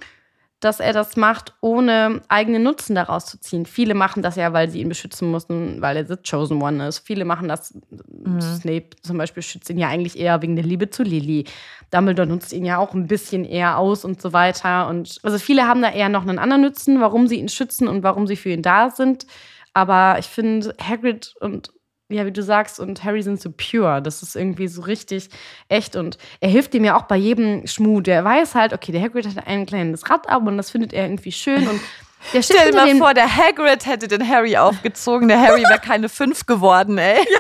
[0.63, 3.65] dass er das macht, ohne eigenen Nutzen daraus zu ziehen.
[3.65, 6.99] Viele machen das ja, weil sie ihn beschützen mussten, weil er the chosen one ist.
[6.99, 8.41] Viele machen das, mhm.
[8.41, 11.45] Snape zum Beispiel schützt ihn ja eigentlich eher wegen der Liebe zu Lily.
[11.91, 14.87] Dumbledore nutzt ihn ja auch ein bisschen eher aus und so weiter.
[14.87, 18.03] Und also viele haben da eher noch einen anderen Nutzen, warum sie ihn schützen und
[18.03, 19.27] warum sie für ihn da sind.
[19.73, 21.71] Aber ich finde, Hagrid und
[22.13, 24.01] ja, wie du sagst, und Harry sind so pure.
[24.01, 25.29] Das ist irgendwie so richtig
[25.69, 25.95] echt.
[25.95, 28.01] Und er hilft ihm ja auch bei jedem Schmuh.
[28.01, 31.05] Der weiß halt, okay, der Hagrid hat ein kleines Rad ab und das findet er
[31.05, 31.67] irgendwie schön.
[31.67, 31.81] Und
[32.31, 35.27] der Stell dir mal vor, der Hagrid hätte den Harry aufgezogen.
[35.27, 37.17] Der Harry wäre keine fünf geworden, ey.
[37.29, 37.39] Ja.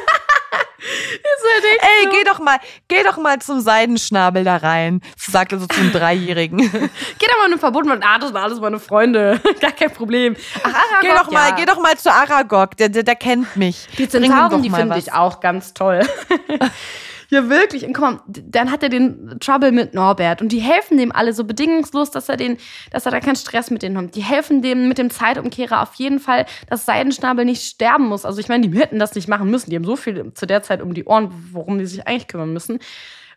[1.43, 5.91] Halt Ey, geh doch mal, geh doch mal zum Seidenschnabel da rein, sagte so zum
[5.91, 6.57] Dreijährigen.
[6.59, 9.41] geh doch mal in ein Verbot und ah, das sind alles meine Freunde.
[9.59, 10.35] Gar kein Problem.
[10.63, 11.55] Ach, Aragog, geh doch mal, ja.
[11.55, 13.87] geh doch mal zu Aragog, der, der, der kennt mich.
[13.97, 16.01] Die Zentauren, die finde ich auch ganz toll.
[17.33, 17.83] Ja, wirklich.
[17.83, 21.33] Und guck mal, dann hat er den Trouble mit Norbert und die helfen dem alle
[21.33, 22.57] so bedingungslos, dass er den,
[22.91, 24.15] dass er da keinen Stress mit denen hat.
[24.15, 28.23] Die helfen dem mit dem Zeitumkehrer auf jeden Fall, dass Seidenschnabel nicht sterben muss.
[28.23, 29.71] Also ich meine, die hätten das nicht machen müssen.
[29.71, 32.53] Die haben so viel zu der Zeit um die Ohren, worum die sich eigentlich kümmern
[32.53, 32.77] müssen.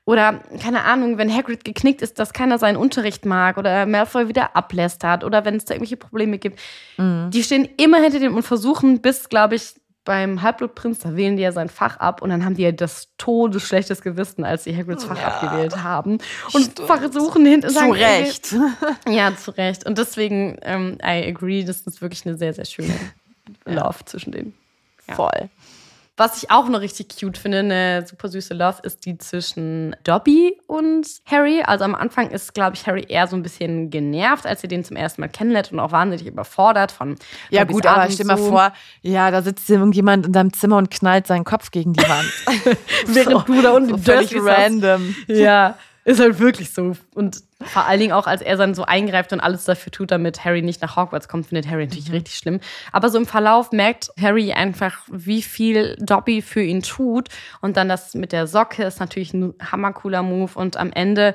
[0.04, 4.54] Oder, keine Ahnung, wenn Hagrid geknickt ist, dass keiner seinen Unterricht mag oder Malfoy wieder
[4.54, 6.60] ablästert oder wenn es da irgendwelche Probleme gibt.
[6.98, 7.30] Mhm.
[7.32, 9.74] Die stehen immer hinter dem und versuchen bis, glaube ich,
[10.06, 13.08] beim Halbblutprinz, da wählen die ja sein Fach ab und dann haben die ja das
[13.18, 16.18] todesschlechtes Gewissen, als sie Hagrids Fach ja, abgewählt haben.
[16.52, 16.88] Und stimmt.
[16.88, 18.54] versuchen hinten zu Recht.
[19.08, 19.84] ja, zu Recht.
[19.84, 22.94] Und deswegen, ähm, I agree, das ist wirklich eine sehr, sehr schöne
[23.66, 24.54] Love zwischen denen.
[25.08, 25.14] Ja.
[25.16, 25.50] Voll.
[26.18, 30.58] Was ich auch noch richtig cute finde, eine super süße Love, ist die zwischen Dobby
[30.66, 31.62] und Harry.
[31.62, 34.82] Also am Anfang ist, glaube ich, Harry eher so ein bisschen genervt, als er den
[34.82, 37.16] zum ersten Mal kennenlernt und auch wahnsinnig überfordert von.
[37.50, 40.90] Ja, Dobbys gut, aber stell mal vor, ja, da sitzt irgendjemand in deinem Zimmer und
[40.90, 42.32] knallt seinen Kopf gegen die Wand.
[43.06, 45.14] Während so, du da unten so völlig random.
[45.26, 45.76] Ja.
[46.06, 46.92] Ist halt wirklich so.
[47.14, 50.44] Und vor allen Dingen auch, als er dann so eingreift und alles dafür tut, damit
[50.44, 52.14] Harry nicht nach Hogwarts kommt, findet Harry natürlich mhm.
[52.14, 52.60] richtig schlimm.
[52.92, 57.30] Aber so im Verlauf merkt Harry einfach, wie viel Dobby für ihn tut.
[57.60, 60.52] Und dann das mit der Socke ist natürlich ein hammercooler Move.
[60.54, 61.34] Und am Ende,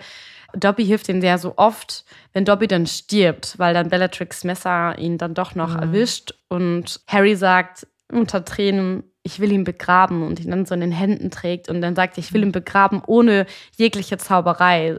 [0.53, 5.17] Dobby hilft ihm sehr so oft, wenn Dobby dann stirbt, weil dann Bellatrix Messer ihn
[5.17, 5.81] dann doch noch mhm.
[5.81, 6.33] erwischt.
[6.47, 10.91] Und Harry sagt unter Tränen, ich will ihn begraben und ihn dann so in den
[10.91, 13.45] Händen trägt und dann sagt, ich will ihn begraben ohne
[13.77, 14.97] jegliche Zauberei.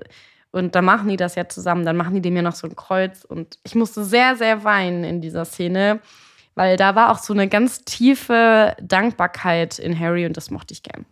[0.53, 2.77] Und dann machen die das ja zusammen, dann machen die dem ja noch so ein
[2.77, 6.01] Kreuz und ich musste sehr, sehr weinen in dieser Szene,
[6.55, 10.83] weil da war auch so eine ganz tiefe Dankbarkeit in Harry und das mochte ich
[10.83, 11.07] gern.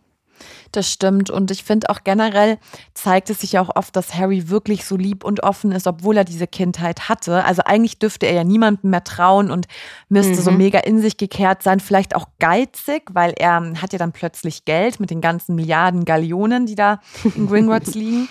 [0.71, 1.29] Das stimmt.
[1.29, 2.57] Und ich finde auch generell
[2.93, 6.23] zeigt es sich auch oft, dass Harry wirklich so lieb und offen ist, obwohl er
[6.23, 7.43] diese Kindheit hatte.
[7.43, 9.67] Also eigentlich dürfte er ja niemandem mehr trauen und
[10.07, 10.41] müsste mhm.
[10.41, 11.79] so mega in sich gekehrt sein.
[11.79, 16.65] Vielleicht auch geizig, weil er hat ja dann plötzlich Geld mit den ganzen Milliarden Gallionen,
[16.65, 16.99] die da
[17.35, 18.29] in Gringotts liegen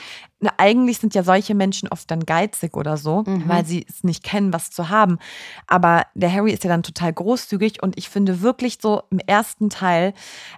[0.57, 3.45] eigentlich sind ja solche Menschen oft dann geizig oder so, mhm.
[3.47, 5.19] weil sie es nicht kennen, was zu haben.
[5.67, 9.69] Aber der Harry ist ja dann total großzügig und ich finde wirklich so im ersten
[9.69, 10.15] Teil,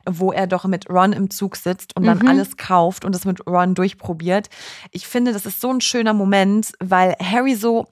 [0.08, 2.28] wo er doch mit Ron im Zug sitzt und dann mhm.
[2.28, 4.50] alles kauft und es mit Ron durchprobiert.
[4.92, 7.86] Ich finde, das ist so ein schöner Moment, weil Harry so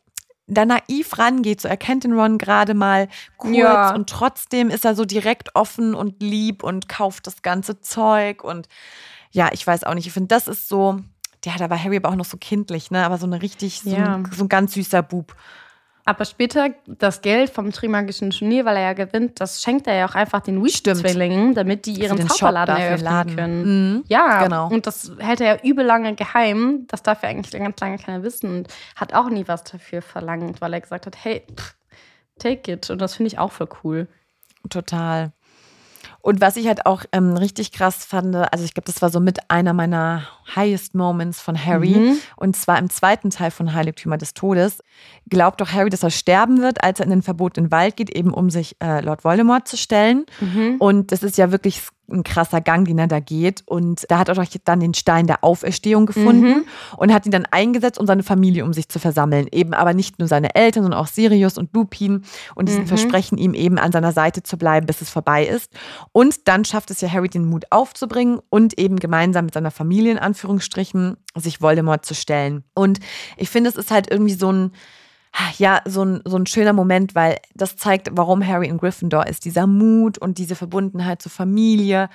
[0.50, 3.94] da naiv rangeht, so er kennt den Ron gerade mal kurz ja.
[3.94, 8.68] und trotzdem ist er so direkt offen und lieb und kauft das ganze Zeug und
[9.30, 10.98] ja, ich weiß auch nicht, ich finde, das ist so,
[11.44, 13.04] ja, da war Harry aber auch noch so kindlich, ne?
[13.04, 14.16] Aber so eine richtig, so, ja.
[14.16, 15.34] ein, so ein ganz süßer Bub.
[16.04, 20.08] Aber später das Geld vom Trimagischen Turnier, weil er ja gewinnt, das schenkt er ja
[20.08, 23.36] auch einfach den Weasley-Zwillingen, damit die ihren Zauberladen eröffnen Laden.
[23.36, 23.92] können.
[23.92, 24.04] Mhm.
[24.08, 24.68] Ja, genau.
[24.68, 26.86] Und das hält er ja übel lange geheim.
[26.88, 30.60] Das darf ja eigentlich ganz lange keiner wissen und hat auch nie was dafür verlangt,
[30.60, 31.74] weil er gesagt hat, hey, pff,
[32.38, 32.90] take it.
[32.90, 34.08] Und das finde ich auch voll cool.
[34.68, 35.32] Total.
[36.22, 39.20] Und was ich halt auch ähm, richtig krass fand, also ich glaube, das war so
[39.20, 41.96] mit einer meiner highest Moments von Harry.
[41.96, 42.18] Mhm.
[42.36, 44.82] Und zwar im zweiten Teil von Heiligtümer des Todes.
[45.28, 48.34] Glaubt doch Harry, dass er sterben wird, als er in den verbotenen Wald geht, eben
[48.34, 50.26] um sich äh, Lord Voldemort zu stellen.
[50.40, 50.76] Mhm.
[50.78, 53.62] Und das ist ja wirklich ein krasser Gang, den er da geht.
[53.66, 56.64] Und da hat er doch dann den Stein der Auferstehung gefunden mhm.
[56.96, 59.46] und hat ihn dann eingesetzt, um seine Familie um sich zu versammeln.
[59.52, 62.24] Eben aber nicht nur seine Eltern, sondern auch Sirius und Lupin.
[62.54, 62.88] Und diesen mhm.
[62.88, 65.72] versprechen ihm eben an seiner Seite zu bleiben, bis es vorbei ist.
[66.12, 70.12] Und dann schafft es ja Harry, den Mut aufzubringen und eben gemeinsam mit seiner Familie
[70.12, 72.64] in Anführungsstrichen sich Voldemort zu stellen.
[72.74, 73.00] Und
[73.36, 74.72] ich finde, es ist halt irgendwie so ein
[75.58, 79.44] ja, so ein, so ein schöner Moment, weil das zeigt, warum Harry in Gryffindor ist.
[79.44, 82.08] Dieser Mut und diese Verbundenheit zur Familie.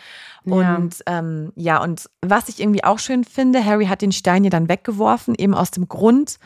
[0.44, 0.62] Und
[1.08, 1.20] ja.
[1.20, 4.70] Ähm, ja, und was ich irgendwie auch schön finde, Harry hat den Stein ja dann
[4.70, 6.38] weggeworfen, eben aus dem Grund,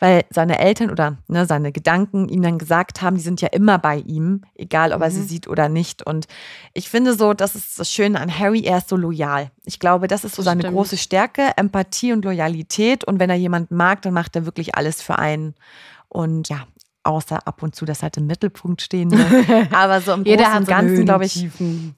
[0.00, 3.78] weil seine Eltern oder ne, seine Gedanken ihm dann gesagt haben, die sind ja immer
[3.78, 5.26] bei ihm, egal ob er sie Mhm.
[5.28, 6.04] sieht oder nicht.
[6.04, 6.26] Und
[6.72, 9.50] ich finde so, das ist das Schöne an Harry, er ist so loyal.
[9.64, 10.74] Ich glaube, das ist so seine stimmt.
[10.74, 13.04] große Stärke, Empathie und Loyalität.
[13.04, 15.54] Und wenn er jemanden mag, dann macht er wirklich alles für einen.
[16.08, 16.66] Und ja,
[17.04, 19.68] außer ab und zu, dass halt im Mittelpunkt stehen will.
[19.72, 21.48] Aber so im Großen und Ganzen, glaube ich,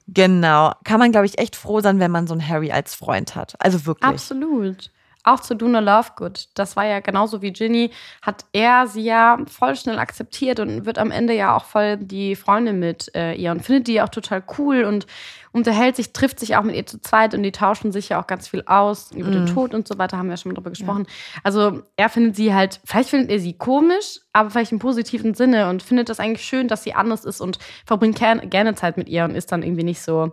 [0.07, 3.35] genau, kann man, glaube ich, echt froh sein, wenn man so einen Harry als Freund
[3.35, 3.55] hat.
[3.59, 4.09] Also wirklich.
[4.09, 4.91] Absolut.
[5.27, 6.47] Auch zu Duna Lovegood.
[6.53, 10.97] Das war ja genauso wie Ginny, hat er sie ja voll schnell akzeptiert und wird
[10.97, 14.41] am Ende ja auch voll die Freundin mit äh, ihr und findet die auch total
[14.57, 15.05] cool und
[15.51, 18.27] unterhält sich, trifft sich auch mit ihr zu zweit und die tauschen sich ja auch
[18.27, 20.69] ganz viel aus über den Tod und so weiter, haben wir ja schon mal drüber
[20.69, 21.07] gesprochen.
[21.43, 25.69] Also er findet sie halt, vielleicht findet er sie komisch, aber vielleicht im positiven Sinne
[25.69, 29.09] und findet das eigentlich schön, dass sie anders ist und verbringt gern- gerne Zeit mit
[29.09, 30.31] ihr und ist dann irgendwie nicht so,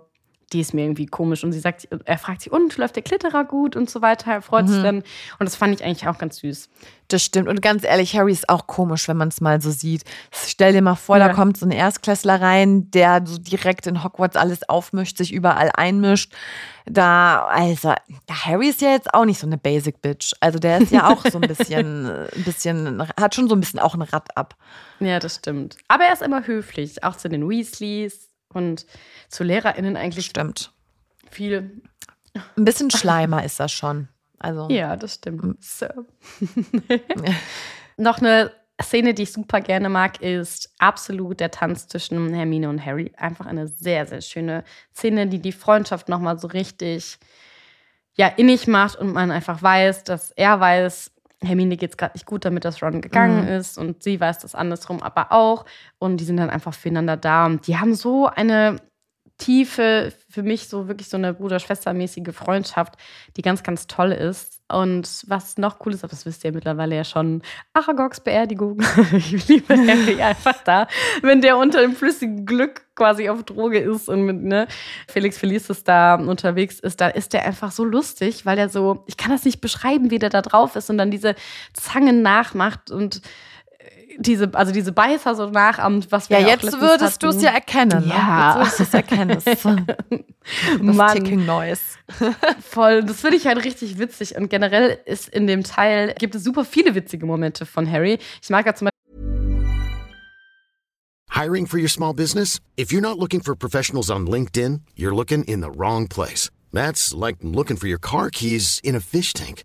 [0.52, 1.42] die ist mir irgendwie komisch.
[1.44, 4.42] Und sie sagt, er fragt sie, und läuft der Klitterer gut und so weiter, er
[4.42, 4.98] freut sich dann.
[4.98, 5.04] Und
[5.40, 6.68] das fand ich eigentlich auch ganz süß.
[7.08, 7.48] Das stimmt.
[7.48, 10.04] Und ganz ehrlich, Harry ist auch komisch, wenn man es mal so sieht.
[10.32, 11.28] Stell dir mal vor, Ja.
[11.28, 15.70] da kommt so ein Erstklässler rein, der so direkt in Hogwarts alles aufmischt, sich überall
[15.74, 16.32] einmischt.
[16.86, 17.92] Da, also,
[18.30, 20.32] Harry ist ja jetzt auch nicht so eine Basic Bitch.
[20.40, 23.80] Also der ist ja auch so ein bisschen, ein bisschen, hat schon so ein bisschen
[23.80, 24.54] auch ein Rad ab.
[25.00, 25.76] Ja, das stimmt.
[25.88, 28.23] Aber er ist immer höflich, auch zu den Weasleys
[28.54, 28.86] und
[29.28, 30.72] zu LehrerInnen eigentlich Stimmt.
[31.30, 31.82] viel.
[32.56, 34.08] Ein bisschen Schleimer ist das schon.
[34.38, 35.62] Also, Ja, das stimmt.
[35.62, 35.86] So.
[37.96, 38.50] Noch eine
[38.82, 43.12] Szene, die ich super gerne mag, ist absolut der Tanz zwischen Hermine und Harry.
[43.16, 47.18] Einfach eine sehr, sehr schöne Szene, die die Freundschaft nochmal so richtig
[48.16, 51.10] ja, innig macht und man einfach weiß, dass er weiß,
[51.44, 54.54] Hermine geht es gerade nicht gut damit, dass Ron gegangen ist und sie weiß das
[54.54, 55.64] andersrum aber auch.
[55.98, 57.46] Und die sind dann einfach füreinander da.
[57.46, 58.80] Und die haben so eine
[59.38, 62.94] tiefe, für mich so wirklich so eine Bruder-Schwester-mäßige Freundschaft,
[63.36, 64.60] die ganz, ganz toll ist.
[64.72, 67.42] Und was noch cool ist, aber das wisst ihr mittlerweile ja schon,
[67.74, 68.80] Aragogs Beerdigung.
[69.12, 70.86] ich liebe Harry einfach da,
[71.22, 74.66] wenn der unter dem flüssigen Glück quasi auf Droge ist und mit ne,
[75.08, 79.16] Felix Felicis da unterwegs ist, da ist der einfach so lustig, weil er so, ich
[79.16, 81.34] kann das nicht beschreiben, wie der da drauf ist und dann diese
[81.72, 83.20] Zangen nachmacht und
[84.18, 87.50] diese, also diese Beißer so nachahmt, was wir ja, auch jetzt würdest du es ja
[87.50, 88.04] erkennen.
[88.08, 88.56] Ja.
[88.56, 88.60] Ne?
[88.60, 89.38] Jetzt würdest du es erkennen.
[89.44, 89.64] Das,
[90.80, 91.14] Mann.
[91.14, 91.82] Ticking Noise.
[92.60, 94.36] Voll, das finde ich halt richtig witzig.
[94.36, 98.18] Und generell ist in dem Teil, gibt es super viele witzige Momente von Harry.
[98.42, 98.88] Ich mag ja zum
[101.30, 102.60] Hiring for your small business?
[102.76, 106.48] If you're not looking for professionals on LinkedIn, you're looking in the wrong place.
[106.72, 109.64] That's like looking for your car keys in a fish tank.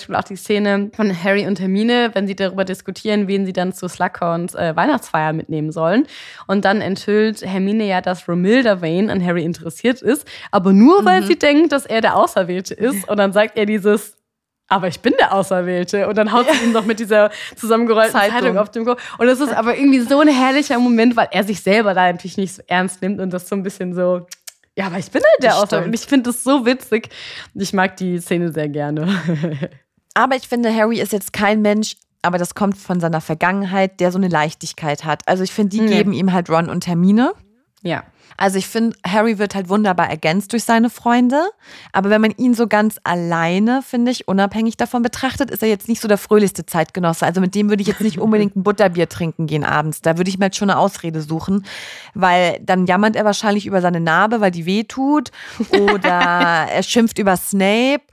[0.00, 3.72] Beispiel auch die Szene von Harry und Hermine, wenn sie darüber diskutieren, wen sie dann
[3.72, 6.06] zu Slughorns äh, Weihnachtsfeier mitnehmen sollen.
[6.46, 11.24] Und dann enthüllt Hermine ja, dass Romilda Vane an Harry interessiert ist, aber nur, weil
[11.24, 13.08] sie denkt, dass er der Auserwählte ist.
[13.08, 14.16] Und dann sagt er dieses,
[14.70, 16.08] aber ich bin der Auserwählte.
[16.08, 18.38] Und dann haut sie ihm noch mit dieser zusammengerollten Zeitung.
[18.38, 18.58] Zeitung.
[18.58, 19.02] auf dem Kopf.
[19.18, 22.36] Und das ist aber irgendwie so ein herrlicher Moment, weil er sich selber da natürlich
[22.36, 24.26] nicht so ernst nimmt und das so ein bisschen so,
[24.76, 25.88] ja, aber ich bin halt der Auserwählte.
[25.88, 27.08] Und ich finde das so witzig.
[27.54, 29.08] Ich mag die Szene sehr gerne.
[30.14, 34.12] Aber ich finde, Harry ist jetzt kein Mensch, aber das kommt von seiner Vergangenheit, der
[34.12, 35.22] so eine Leichtigkeit hat.
[35.26, 35.98] Also ich finde, die Ja.
[35.98, 37.32] geben ihm halt Ron und Hermine.
[37.82, 38.02] ja.
[38.36, 41.42] Also ich finde, Harry wird halt wunderbar ergänzt durch seine Freunde.
[41.92, 45.88] Aber wenn man ihn so ganz alleine, finde ich, unabhängig davon betrachtet, ist er jetzt
[45.88, 47.26] nicht so der fröhlichste Zeitgenosse.
[47.26, 50.00] Also mit dem würde ich jetzt nicht unbedingt ein Butterbier trinken gehen abends.
[50.00, 51.66] Da würde ich mir jetzt schon eine Ausrede suchen,
[52.14, 55.32] weil dann jammert er wahrscheinlich über seine Narbe, weil die weh tut.
[55.78, 56.08] Oder
[56.72, 58.04] er schimpft über Snape.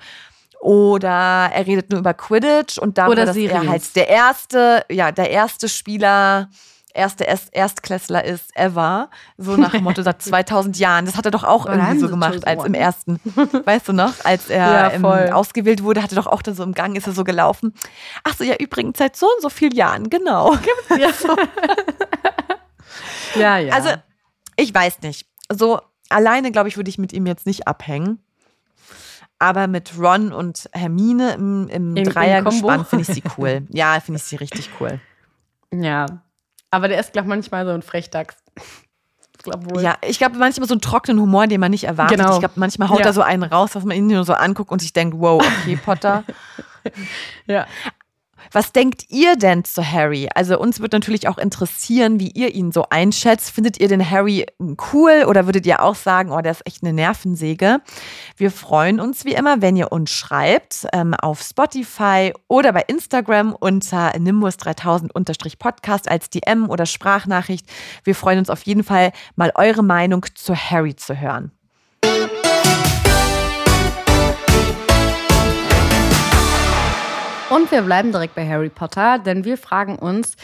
[0.62, 5.12] Oder er redet nur über Quidditch und darüber, Oder dass er halt der erste, ja,
[5.12, 6.50] der erste Spieler,
[6.94, 9.10] erste Erst Erstklässler ist ever.
[9.38, 11.06] So nach dem Motto seit 2000 Jahren.
[11.06, 13.20] Das hat er doch auch irgendwie so gemacht als im ersten.
[13.66, 14.14] Weißt du noch?
[14.26, 15.30] Als er Ja, ähm, voll.
[15.32, 17.76] ausgewählt wurde, hatte doch auch da so im Gang, ist er so gelaufen.
[18.24, 20.56] Ach so, ja, übrigens seit so und so vielen Jahren, genau.
[20.98, 21.10] Ja.
[23.36, 23.74] ja, ja.
[23.74, 23.90] Also,
[24.56, 25.28] ich weiß nicht.
[25.52, 28.24] So alleine, glaube ich, würde ich mit ihm jetzt nicht abhängen.
[29.40, 33.68] Aber mit Ron und Hermine im, im, im Dreiergespann finde ich sie cool.
[33.70, 35.00] Ja, finde ich sie richtig cool.
[35.72, 36.06] ja.
[36.70, 38.36] Aber der ist, glaube ich, manchmal so ein Frechdachs.
[39.38, 39.82] Ich glaube wohl.
[39.82, 42.18] Ja, ich glaube, manchmal so einen trockenen Humor, den man nicht erwartet.
[42.18, 42.34] Genau.
[42.34, 43.06] Ich glaube, manchmal haut Ja.
[43.06, 45.78] er so einen raus, was man ihn nur so anguckt und sich denkt, wow, okay,
[45.78, 46.26] Potter.
[47.46, 47.66] ja.
[48.52, 50.30] Was denkt ihr denn zu Harry?
[50.34, 53.52] Also uns wird natürlich auch interessieren, wie ihr ihn so einschätzt.
[53.52, 54.46] Findet ihr den Harry
[54.94, 57.82] cool oder würdet ihr auch sagen, oh, der ist echt eine Nervensäge?
[58.36, 63.54] Wir freuen uns wie immer, wenn ihr uns schreibt ähm, auf Spotify oder bei Instagram
[63.54, 67.68] unter nimbus3000-podcast als DM oder Sprachnachricht.
[68.04, 71.52] Wir freuen uns auf jeden Fall, mal eure Meinung zu Harry zu hören.
[77.50, 80.36] Und wir bleiben direkt bei Harry Potter, denn wir fragen uns,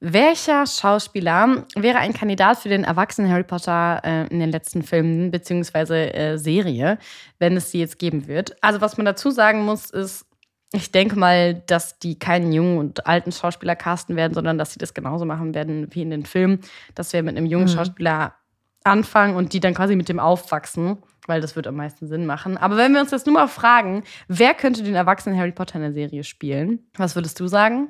[0.00, 5.30] welcher Schauspieler wäre ein Kandidat für den erwachsenen Harry Potter äh, in den letzten Filmen
[5.30, 6.08] bzw.
[6.08, 6.98] Äh, Serie,
[7.38, 8.56] wenn es sie jetzt geben wird?
[8.62, 10.24] Also was man dazu sagen muss, ist,
[10.72, 14.78] ich denke mal, dass die keinen jungen und alten Schauspieler casten werden, sondern dass sie
[14.78, 16.60] das genauso machen werden wie in den Filmen,
[16.94, 17.76] dass wir mit einem jungen mhm.
[17.76, 18.34] Schauspieler
[18.82, 22.56] anfangen und die dann quasi mit dem aufwachsen weil das wird am meisten Sinn machen.
[22.56, 25.82] Aber wenn wir uns jetzt nur mal fragen, wer könnte den erwachsenen Harry Potter in
[25.82, 26.80] der Serie spielen?
[26.96, 27.88] Was würdest du sagen?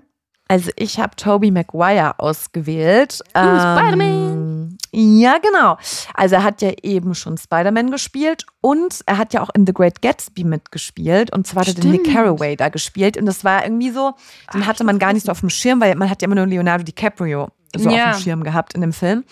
[0.49, 3.21] Also ich habe Toby Maguire ausgewählt.
[3.37, 4.79] Uh, ähm, Spider-Man.
[4.93, 5.77] Ja, genau.
[6.15, 9.75] Also er hat ja eben schon Spider-Man gespielt und er hat ja auch in The
[9.75, 11.33] Great Gatsby mitgespielt.
[11.33, 13.17] Und zwar hat er den Nick Carraway da gespielt.
[13.17, 14.15] Und das war irgendwie so,
[14.55, 16.37] den Ach, hatte man gar nicht so auf dem Schirm, weil man hat ja immer
[16.37, 18.11] nur Leonardo DiCaprio so ja.
[18.11, 19.25] auf dem Schirm gehabt in dem Film.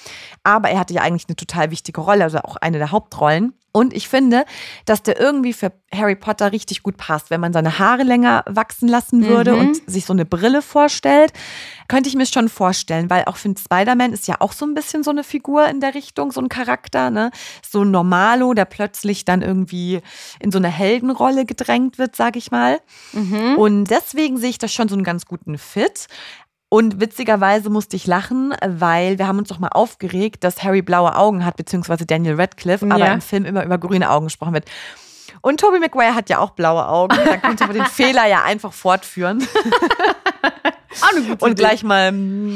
[0.42, 3.54] Aber er hatte ja eigentlich eine total wichtige Rolle, also auch eine der Hauptrollen.
[3.76, 4.44] Und ich finde,
[4.84, 7.30] dass der irgendwie für Harry Potter richtig gut passt.
[7.30, 9.58] Wenn man seine Haare länger wachsen lassen würde mhm.
[9.58, 11.32] und sich so eine Brille vorstellt,
[11.88, 15.02] könnte ich mir schon vorstellen, weil auch für Spider-Man ist ja auch so ein bisschen
[15.02, 17.32] so eine Figur in der Richtung, so ein Charakter, ne?
[17.68, 20.00] So ein Normalo, der plötzlich dann irgendwie
[20.38, 22.78] in so eine Heldenrolle gedrängt wird, sag ich mal.
[23.12, 23.56] Mhm.
[23.56, 26.06] Und deswegen sehe ich das schon so einen ganz guten Fit.
[26.74, 31.14] Und witzigerweise musste ich lachen, weil wir haben uns doch mal aufgeregt, dass Harry blaue
[31.14, 34.64] Augen hat, beziehungsweise Daniel Radcliffe, aber im Film immer über grüne Augen gesprochen wird.
[35.40, 37.16] Und Tobey Maguire hat ja auch blaue Augen.
[37.24, 39.46] Da könnte man den Fehler ja einfach fortführen.
[41.38, 42.12] und gleich mal,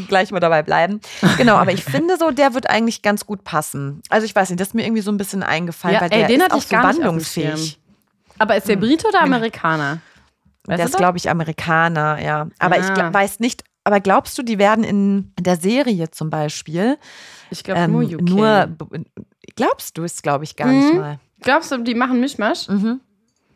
[0.08, 1.00] gleich mal dabei bleiben.
[1.36, 4.02] Genau, aber ich finde so, der wird eigentlich ganz gut passen.
[4.08, 6.18] Also ich weiß nicht, das ist mir irgendwie so ein bisschen eingefallen, ja, weil ey,
[6.18, 7.78] der den ist auch so wandlungsfähig.
[8.36, 8.80] Aber ist der hm.
[8.80, 10.00] Brite oder Amerikaner?
[10.64, 12.48] Weißt der ist, glaube ich, Amerikaner, ja.
[12.58, 12.78] Aber ah.
[12.80, 16.98] ich weiß nicht, aber glaubst du, die werden in der Serie zum Beispiel
[17.50, 18.20] ich glaube ähm, nur UK.
[18.20, 18.76] Nur,
[19.56, 20.78] glaubst du es, glaube ich, gar mhm.
[20.78, 21.18] nicht mal.
[21.40, 22.68] Glaubst du, die machen Mischmasch?
[22.68, 23.00] Mhm.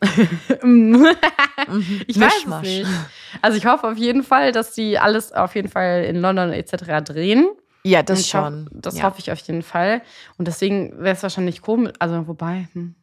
[2.07, 2.85] ich weiß es nicht.
[3.41, 7.03] Also ich hoffe auf jeden Fall, dass die alles auf jeden Fall in London etc.
[7.05, 7.47] drehen.
[7.83, 8.65] Ja, das schon.
[8.65, 9.03] Hoff, das ja.
[9.03, 10.01] hoffe ich auf jeden Fall.
[10.37, 11.93] Und deswegen wäre es wahrscheinlich komisch.
[11.99, 12.95] Also wobei, hm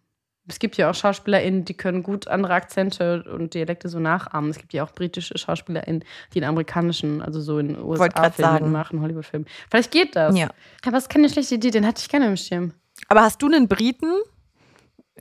[0.51, 4.51] es gibt ja auch SchauspielerInnen, die können gut andere Akzente und Dialekte so nachahmen.
[4.51, 9.47] Es gibt ja auch britische SchauspielerInnen, die in amerikanischen, also so in USA-Filmen machen, Hollywood-Filmen.
[9.71, 10.37] Vielleicht geht das.
[10.37, 10.49] Ja.
[10.83, 12.73] Aber das ist keine schlechte Idee, den hatte ich gerne im Schirm.
[13.09, 14.13] Aber hast du einen Briten?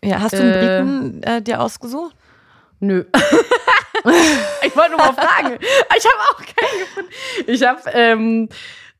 [0.03, 2.15] Ja, hast du einen äh, Briten äh, dir ausgesucht?
[2.79, 3.05] Nö.
[4.63, 5.57] ich wollte nur mal fragen.
[5.97, 7.09] Ich habe auch keinen gefunden.
[7.47, 8.49] Ich habe ähm,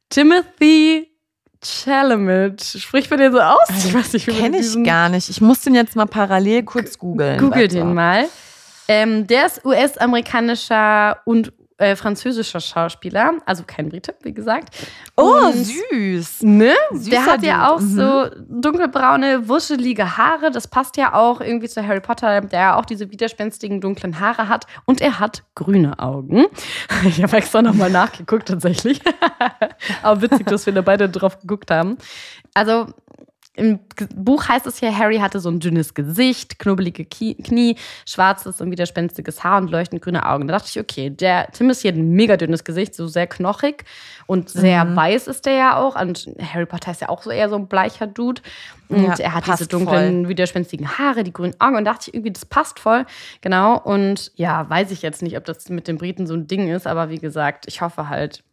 [0.10, 1.09] Timothy
[1.64, 2.62] Chalamet.
[2.64, 3.70] Spricht man den so aus?
[3.86, 5.30] Ich weiß nicht, Kenne ich gar nicht.
[5.30, 7.40] Ich muss den jetzt mal parallel kurz googeln.
[7.40, 8.28] Google den mal.
[8.88, 14.76] Ähm, der ist US-amerikanischer und äh, französischer Schauspieler, also kein Brite, wie gesagt.
[15.16, 16.44] Oh, und, süß.
[16.44, 16.74] Ne?
[16.92, 17.96] Süßer der hat ja auch mhm.
[17.96, 20.52] so dunkelbraune, wuschelige Haare.
[20.52, 24.50] Das passt ja auch irgendwie zu Harry Potter, der ja auch diese widerspenstigen dunklen Haare
[24.50, 24.66] hat.
[24.86, 26.46] Und er hat grüne Augen.
[27.06, 29.02] Ich habe extra nochmal nachgeguckt, tatsächlich.
[30.04, 31.98] Aber witzig, dass wir da beide drauf geguckt haben.
[32.54, 32.88] Also,
[33.60, 33.80] im
[34.16, 39.44] Buch heißt es ja, Harry hatte so ein dünnes Gesicht, knubbelige Knie, schwarzes und widerspenstiges
[39.44, 40.48] Haar und leuchtend grüne Augen.
[40.48, 43.84] Da dachte ich, okay, der Tim ist hier ein mega dünnes Gesicht, so sehr knochig
[44.28, 44.96] und sehr mhm.
[44.96, 46.00] weiß ist der ja auch.
[46.00, 48.42] Und Harry Potter ist ja auch so eher so ein bleicher Dude.
[48.88, 50.30] Und ja, er hat diese dunklen, voll.
[50.30, 51.76] widerspenstigen Haare, die grünen Augen.
[51.76, 53.06] Und dachte ich irgendwie, das passt voll.
[53.42, 53.78] Genau.
[53.78, 56.88] Und ja, weiß ich jetzt nicht, ob das mit den Briten so ein Ding ist,
[56.88, 58.44] aber wie gesagt, ich hoffe halt.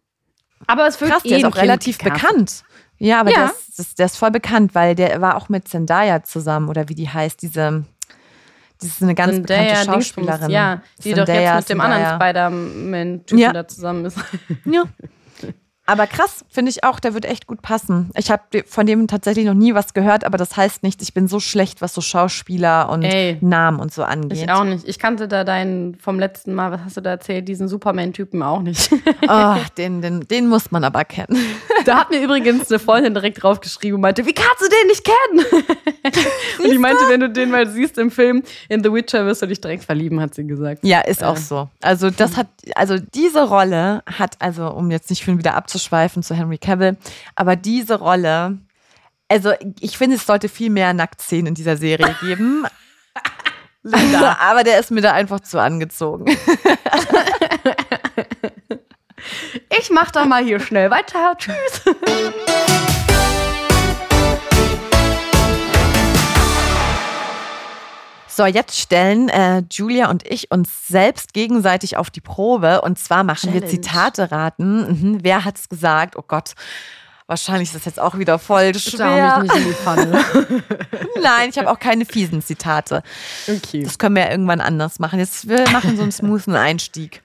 [0.67, 2.65] Aber es wird Krass, eh der ist auch relativ bekannt.
[2.99, 3.37] Ja, aber ja.
[3.37, 6.89] Der, ist, das, der ist voll bekannt, weil der war auch mit Zendaya zusammen oder
[6.89, 7.85] wie die heißt, diese.
[8.79, 10.51] Das ist eine ganz Zendaya bekannte Schauspielerin.
[10.51, 11.95] Ja, die Zendaya, doch jetzt mit dem Zendaya.
[11.95, 13.53] anderen Spider-Man-Typen ja.
[13.53, 14.19] da zusammen ist.
[14.65, 14.85] Ja.
[15.87, 18.11] Aber krass, finde ich auch, der wird echt gut passen.
[18.17, 21.29] Ich habe von dem tatsächlich noch nie was gehört, aber das heißt nicht, ich bin
[21.29, 24.39] so schlecht, was so Schauspieler und Ey, Namen und so angeht.
[24.39, 24.87] Ich auch nicht.
[24.89, 28.63] Ich kannte da deinen vom letzten Mal, was hast du da erzählt, diesen Superman-Typen auch
[28.63, 28.91] nicht.
[29.29, 31.39] oh, den, den, den muss man aber kennen.
[31.85, 35.05] Da hat mir übrigens eine Freundin direkt draufgeschrieben und meinte, wie kannst du den nicht
[35.05, 35.65] kennen?
[36.65, 39.47] und ich meinte, wenn du den mal siehst im Film in The Witcher, wirst du
[39.47, 40.81] dich direkt verlieben, hat sie gesagt.
[40.83, 41.27] Ja, ist äh.
[41.27, 41.69] auch so.
[41.81, 46.23] Also das hat, also diese Rolle hat, also um jetzt nicht schon wieder abzuschließen, abzuschweifen
[46.23, 46.97] zu Henry Cavill.
[47.35, 48.59] Aber diese Rolle,
[49.29, 52.65] also ich finde, es sollte viel mehr Nacktszenen in dieser Serie geben.
[54.41, 56.37] aber der ist mir da einfach zu angezogen.
[59.79, 61.37] Ich mach da mal hier schnell weiter.
[61.37, 61.83] Tschüss.
[68.37, 72.83] So, jetzt stellen äh, Julia und ich uns selbst gegenseitig auf die Probe.
[72.83, 73.81] Und zwar machen wir Challenge.
[73.81, 74.81] Zitate raten.
[74.89, 75.19] Mhm.
[75.23, 76.17] Wer hat's gesagt?
[76.17, 76.53] Oh Gott.
[77.27, 79.39] Wahrscheinlich ist das jetzt auch wieder voll schwer.
[79.39, 80.23] mich nicht in die Pfanne.
[81.23, 83.03] Nein, ich habe auch keine fiesen Zitate.
[83.49, 83.83] Okay.
[83.85, 85.19] Das können wir ja irgendwann anders machen.
[85.19, 87.23] Jetzt wir machen so einen smoothen Einstieg.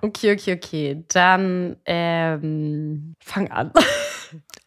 [0.00, 1.04] Okay, okay, okay.
[1.06, 3.72] Dann ähm, fang an.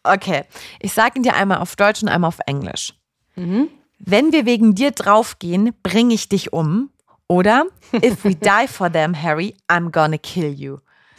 [0.04, 0.42] Okay,
[0.80, 2.92] ich sage ihn dir einmal auf Deutsch und einmal auf Englisch.
[3.36, 3.68] Mhm.
[4.04, 6.90] Wenn wir wegen dir draufgehen, bringe ich dich um.
[7.28, 10.78] Oder If we die for them, Harry, I'm gonna kill you.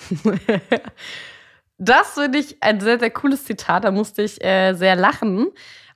[1.79, 3.83] Das finde ich ein sehr, sehr cooles Zitat.
[3.83, 5.47] Da musste ich äh, sehr lachen,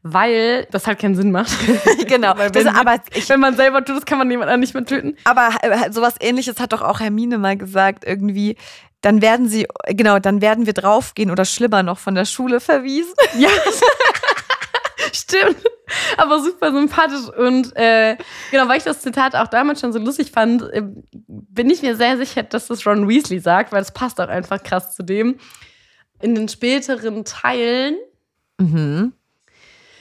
[0.01, 1.51] weil das halt keinen Sinn macht.
[2.07, 2.37] genau.
[2.37, 4.83] Weil Das, wenn, aber, ich, wenn man selber tut, das kann man jemand nicht mehr
[4.83, 5.15] töten.
[5.23, 8.57] aber äh, sowas ähnliches hat doch auch Hermine mal gesagt, irgendwie.
[9.01, 13.13] Dann werden sie, genau, dann werden wir draufgehen oder schlimmer noch von der Schule verwiesen.
[13.37, 13.49] Ja,
[15.13, 15.57] stimmt.
[16.17, 17.29] Aber super sympathisch.
[17.37, 18.17] Und äh,
[18.51, 20.83] genau, weil ich das Zitat auch damals schon so lustig fand, äh,
[21.27, 24.61] bin ich mir sehr sicher, dass das Ron Weasley sagt, weil es passt auch einfach
[24.63, 25.37] krass zu dem.
[26.21, 27.95] In den späteren Teilen,
[28.59, 29.13] Mhm.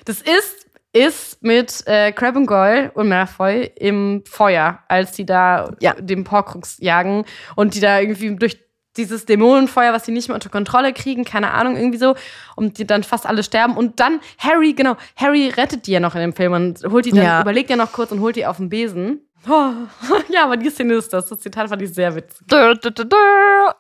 [0.07, 5.75] das ist, ist mit äh, Crab und Goyle und Malfoy im Feuer, als die da
[5.81, 5.93] Ja.
[5.93, 8.59] den Porkrux jagen und die da irgendwie durch
[8.97, 12.15] dieses Dämonenfeuer, was sie nicht mehr unter Kontrolle kriegen, keine Ahnung, irgendwie so,
[12.57, 13.77] und die dann fast alle sterben.
[13.77, 17.11] Und dann Harry, genau, Harry rettet die ja noch in dem Film und holt die
[17.13, 17.43] dann, Ja.
[17.43, 19.21] überlegt ja noch kurz und holt die auf den Besen.
[19.49, 19.71] Oh,
[20.29, 21.29] ja, aber die Szene ist das.
[21.29, 22.47] Das Zitat fand ich sehr witzig.
[22.51, 23.17] Dö, dö, dö, dö.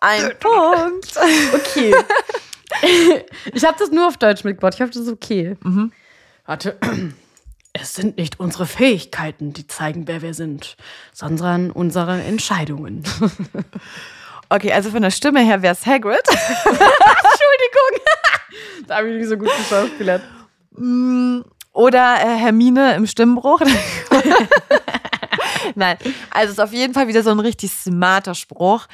[0.01, 1.13] Ein Punkt.
[1.55, 1.95] Okay.
[3.53, 4.75] ich habe das nur auf Deutsch mitgebracht.
[4.75, 5.57] Ich hoffe, das ist okay.
[5.63, 5.93] Mhm.
[6.45, 6.77] Warte.
[7.79, 10.79] Es sind nicht unsere Fähigkeiten, die zeigen, wer wir sind,
[11.13, 13.03] sondern unsere Entscheidungen.
[14.49, 16.21] Okay, also von der Stimme her wäre es Hagrid.
[16.29, 16.87] Entschuldigung.
[18.87, 20.23] da habe ich nicht so gut geschauspielert.
[20.77, 21.41] Mm,
[21.73, 23.61] Oder äh, Hermine im Stimmbruch.
[25.75, 25.97] Nein,
[26.31, 28.87] also es ist auf jeden Fall wieder so ein richtig smarter Spruch.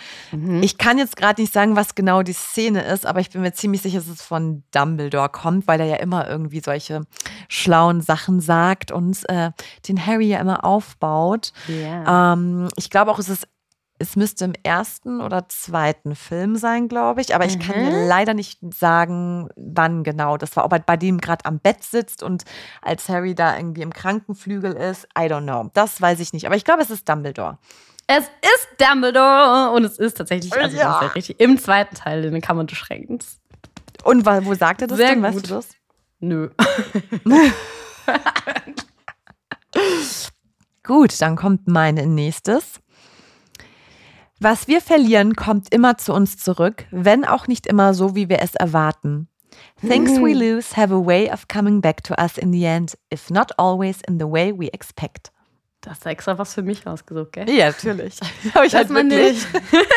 [0.62, 3.52] Ich kann jetzt gerade nicht sagen, was genau die Szene ist, aber ich bin mir
[3.52, 7.02] ziemlich sicher, dass es von Dumbledore kommt, weil er ja immer irgendwie solche
[7.48, 9.50] schlauen Sachen sagt und äh,
[9.86, 11.52] den Harry ja immer aufbaut.
[11.68, 12.32] Ja.
[12.32, 13.46] Ähm, ich glaube auch, es ist
[14.02, 17.34] es müsste im ersten oder zweiten Film sein, glaube ich.
[17.34, 20.64] Aber ich kann dir leider nicht sagen, wann genau das war.
[20.64, 22.44] Ob er bei dem gerade am Bett sitzt und
[22.82, 25.04] als Harry da irgendwie im Krankenflügel ist.
[25.18, 25.70] I don't know.
[25.74, 26.46] Das weiß ich nicht.
[26.46, 27.58] Aber ich glaube, es ist Dumbledore.
[28.08, 30.96] Es ist Dumbledore und es ist tatsächlich also Ja.
[30.96, 33.20] ist ja richtig, im zweiten Teil, den kann man beschränken.
[34.04, 35.22] Und wa- wo sagt er das Sehr denn?
[35.22, 35.48] Weißt gut.
[35.50, 35.68] du das?
[36.18, 36.50] Nö.
[40.84, 42.80] Gut, dann kommt meine nächstes.
[44.42, 48.42] Was wir verlieren, kommt immer zu uns zurück, wenn auch nicht immer so, wie wir
[48.42, 49.28] es erwarten.
[49.86, 53.30] Things we lose have a way of coming back to us in the end, if
[53.30, 55.30] not always in the way we expect.
[55.80, 57.48] Das ist extra was für mich rausgesucht, gell?
[57.48, 58.18] Ja, natürlich.
[58.54, 59.46] Habe ich Das halt ist meine, wirklich.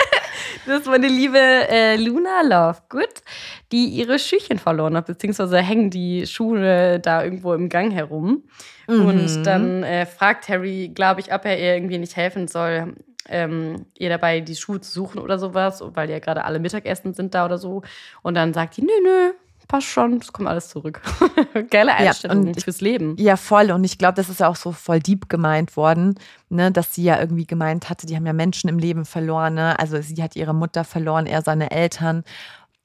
[0.67, 3.23] das ist meine liebe äh, Luna Lovegood,
[3.71, 8.43] die ihre Schüchen verloren hat, beziehungsweise hängen die Schuhe da irgendwo im Gang herum.
[8.87, 9.05] Mhm.
[9.05, 12.93] Und dann äh, fragt Harry, glaube ich, ob er ihr irgendwie nicht helfen soll,
[13.29, 17.33] ähm, ihr dabei die Schuhe zu suchen oder sowas, weil ja gerade alle Mittagessen sind
[17.33, 17.81] da oder so.
[18.21, 19.31] Und dann sagt die, nö, nö,
[19.67, 21.01] passt schon, es kommt alles zurück.
[21.71, 23.15] Geile Einstellung und ich- fürs Leben.
[23.17, 23.71] Ja, voll.
[23.71, 26.15] Und ich glaube, das ist ja auch so voll deep gemeint worden,
[26.49, 29.55] ne, dass sie ja irgendwie gemeint hatte, die haben ja Menschen im Leben verloren.
[29.55, 29.77] Ne?
[29.79, 32.23] Also sie hat ihre Mutter verloren, er seine Eltern.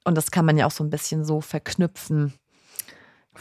[0.03, 2.33] Und das kann man ja auch so ein bisschen so verknüpfen,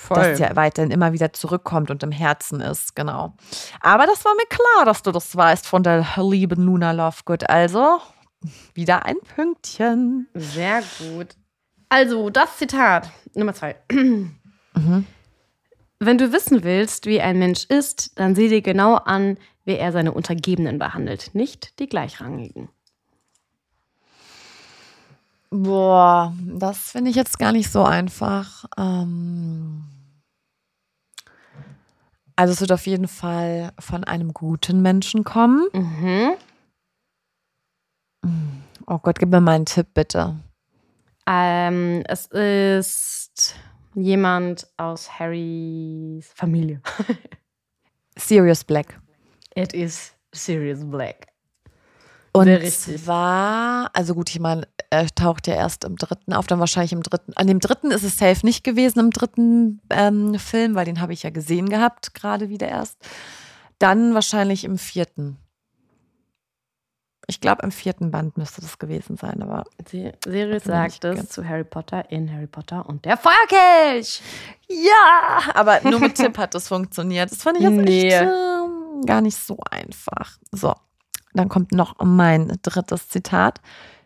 [0.08, 3.34] dass es ja weiterhin immer wieder zurückkommt und im Herzen ist, genau.
[3.80, 7.48] Aber das war mir klar, dass du das weißt von der lieben Luna Lovegood.
[7.48, 8.00] Also
[8.74, 10.28] wieder ein Pünktchen.
[10.34, 11.36] Sehr gut.
[11.88, 13.76] Also, das Zitat Nummer zwei.
[15.98, 19.92] Wenn du wissen willst, wie ein Mensch ist, dann sieh dir genau an, wie er
[19.92, 22.70] seine Untergebenen behandelt, nicht die Gleichrangigen.
[25.50, 28.64] Boah, das finde ich jetzt gar nicht so einfach.
[28.78, 29.84] Ähm
[32.36, 35.68] also es wird auf jeden Fall von einem guten Menschen kommen.
[35.72, 36.32] Mhm.
[38.86, 40.36] Oh Gott, gib mir mal einen Tipp, bitte.
[41.26, 43.56] Ähm, es ist
[43.94, 46.80] jemand aus Harrys Familie.
[48.16, 49.00] Sirius Black.
[49.54, 51.29] It is Sirius Black.
[52.32, 56.92] Und zwar, also gut, ich meine, er taucht ja erst im dritten auf, dann wahrscheinlich
[56.92, 57.32] im dritten.
[57.34, 61.12] An dem dritten ist es safe nicht gewesen, im dritten ähm, Film, weil den habe
[61.12, 62.98] ich ja gesehen gehabt, gerade wieder erst.
[63.78, 65.38] Dann wahrscheinlich im vierten.
[67.26, 69.64] Ich glaube, im vierten Band müsste das gewesen sein, aber.
[69.92, 74.20] Die Sirius nicht sagt es zu Harry Potter in Harry Potter und der Feuerkelch.
[74.68, 77.30] Ja, aber nur mit Tipp hat das funktioniert.
[77.30, 78.08] Das fand ich jetzt Nee.
[78.08, 80.38] echt ähm, gar nicht so einfach.
[80.52, 80.74] So,
[81.34, 83.60] dann kommt noch mein drittes Zitat.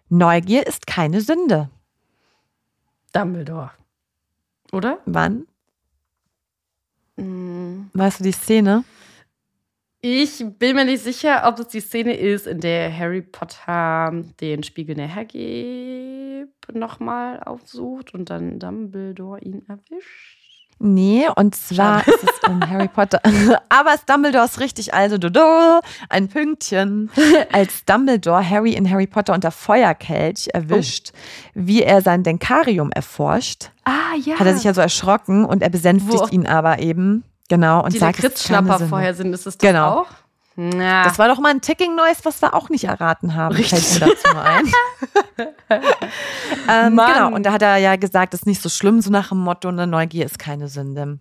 [0.09, 1.70] Neugier ist keine Sünde.
[3.12, 3.70] Dumbledore.
[4.72, 4.99] Oder?
[5.07, 5.47] Wann?
[7.16, 7.87] Mm.
[7.93, 8.85] Weißt du die Szene?
[10.01, 14.62] Ich bin mir nicht sicher, ob es die Szene ist, in der Harry Potter den
[14.62, 20.34] Spiegel der Hergeb nochmal aufsucht und dann Dumbledore ihn erwischt.
[20.79, 23.20] Nee, und zwar ist es in Harry Potter.
[23.68, 25.41] Aber es Dumbledore ist richtig, also du, du,
[26.09, 27.11] ein Pünktchen.
[27.53, 31.12] Als Dumbledore Harry in Harry Potter unter Feuerkelch erwischt,
[31.55, 34.39] wie er sein Denkarium erforscht, Ah, ja.
[34.39, 37.25] hat er sich ja so erschrocken und er besänftigt Wo- ihn aber eben.
[37.49, 38.87] Genau, und die sagt, Sünde.
[38.89, 40.01] vorher sind, ist es das Genau.
[40.01, 40.07] auch?
[40.57, 43.55] Na, Das war doch mal ein Ticking Noise, was wir auch nicht erraten haben.
[43.57, 43.80] Richtig.
[43.80, 44.72] Fällt mir dazu ein.
[46.68, 49.30] ähm, genau, und da hat er ja gesagt, es ist nicht so schlimm, so nach
[49.30, 51.18] dem Motto, eine Neugier ist keine Sünde.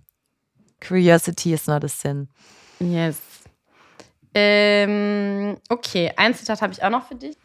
[0.86, 2.30] Curiosity is not a sin.
[2.80, 3.18] yes.
[4.36, 7.38] Ähm, okay, ein Zitat habe ich auch noch für dich.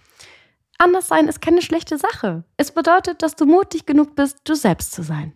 [0.79, 2.45] Anders sein ist keine schlechte Sache.
[2.57, 5.33] Es bedeutet, dass du mutig genug bist, du selbst zu sein.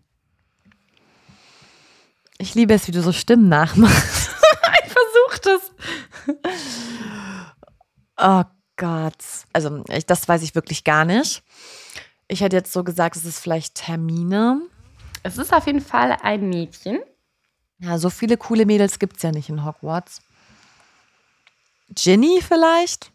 [2.39, 4.22] Ich liebe es, wie du so Stimmen nachmachst.
[5.43, 5.73] Das.
[8.17, 8.45] Oh
[8.77, 9.17] Gott.
[9.53, 11.43] Also, ich, das weiß ich wirklich gar nicht.
[12.29, 14.63] Ich hätte jetzt so gesagt, es ist vielleicht Hermine.
[15.23, 17.01] Es ist auf jeden Fall ein Mädchen.
[17.79, 20.23] Ja, so viele coole Mädels gibt es ja nicht in Hogwarts.
[21.91, 23.13] Ginny vielleicht?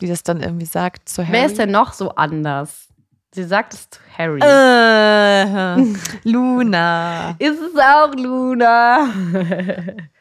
[0.00, 1.32] Die das dann irgendwie sagt zu Harry.
[1.32, 2.88] Wer ist denn noch so anders?
[3.34, 4.40] Sie sagt es zu Harry.
[4.40, 7.36] Äh, Luna.
[7.38, 9.08] ist es auch Luna?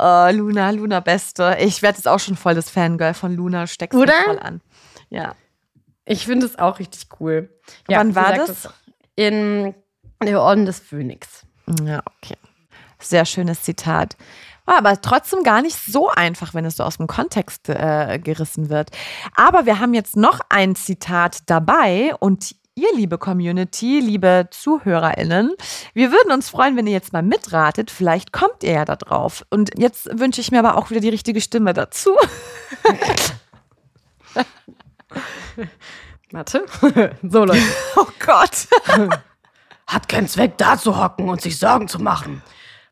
[0.00, 1.56] Oh, Luna, Luna Beste.
[1.60, 3.66] Ich werde jetzt auch schon voll das Fangirl von Luna.
[3.66, 4.14] Steckst du Oder?
[4.24, 4.60] voll an.
[5.10, 5.34] Ja.
[6.04, 7.50] Ich finde es auch richtig cool.
[7.86, 8.68] Wann sie war das?
[9.16, 9.74] In
[10.22, 11.44] der Orden des Phönix.
[11.84, 12.36] Ja, okay.
[13.00, 14.16] Sehr schönes Zitat.
[14.64, 18.68] War aber trotzdem gar nicht so einfach, wenn es so aus dem Kontext äh, gerissen
[18.68, 18.90] wird.
[19.34, 25.54] Aber wir haben jetzt noch ein Zitat dabei und ihr, liebe Community, liebe ZuhörerInnen,
[25.94, 27.90] wir würden uns freuen, wenn ihr jetzt mal mitratet.
[27.90, 29.44] Vielleicht kommt ihr ja da drauf.
[29.50, 32.10] Und jetzt wünsche ich mir aber auch wieder die richtige Stimme dazu.
[36.30, 36.64] Warte.
[37.22, 37.62] so, Leute.
[37.96, 38.68] Oh Gott.
[39.86, 42.42] Hat keinen Zweck, da zu hocken und sich Sorgen zu machen.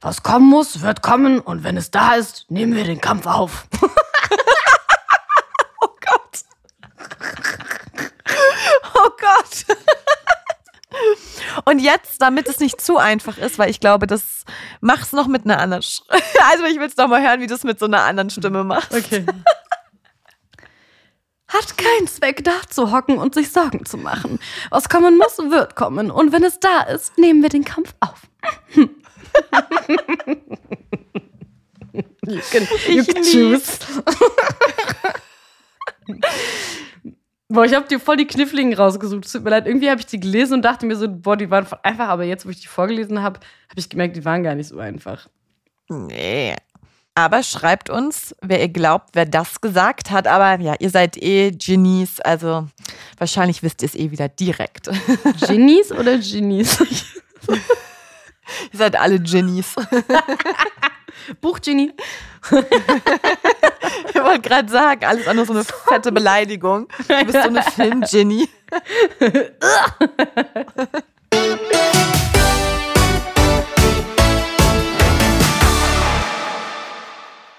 [0.01, 3.66] Was kommen muss, wird kommen und wenn es da ist, nehmen wir den Kampf auf.
[5.80, 6.45] Oh Gott.
[8.95, 9.11] Oh
[9.67, 9.77] Gott.
[11.65, 14.45] Und jetzt, damit es nicht zu einfach ist, weil ich glaube, das
[14.81, 15.83] mach's noch mit einer anderen.
[15.83, 16.01] Sch
[16.51, 18.65] also ich will es doch mal hören, wie du es mit so einer anderen Stimme
[18.65, 18.95] machst.
[18.95, 19.25] Okay.
[21.49, 24.41] Hat keinen Zweck, da zu hocken und sich Sorgen zu machen.
[24.71, 26.11] Was kommen muss, wird kommen.
[26.11, 28.23] Und wenn es da ist, nehmen wir den Kampf auf.
[28.75, 28.89] you
[32.51, 33.79] can, you Ich can choose.
[37.57, 39.25] Boah, ich habe dir voll die Kniffligen rausgesucht.
[39.25, 39.67] Es tut mir leid.
[39.67, 42.09] Irgendwie habe ich die gelesen und dachte mir so, boah, die waren voll einfach.
[42.09, 44.79] Aber jetzt, wo ich die vorgelesen habe, habe ich gemerkt, die waren gar nicht so
[44.79, 45.27] einfach.
[45.89, 46.55] Nee.
[47.15, 50.27] Aber schreibt uns, wer ihr glaubt, wer das gesagt hat.
[50.27, 52.69] Aber ja, ihr seid eh Genies, also
[53.17, 54.91] wahrscheinlich wisst ihr es eh wieder direkt.
[55.49, 56.79] Genies oder Genies?
[58.71, 59.77] ihr seid alle Genies.
[61.41, 61.93] Buchgenie.
[64.09, 66.89] Ich wollte gerade sagen, alles andere so eine fette Beleidigung.
[67.09, 68.49] Du bist so eine Film-Genie.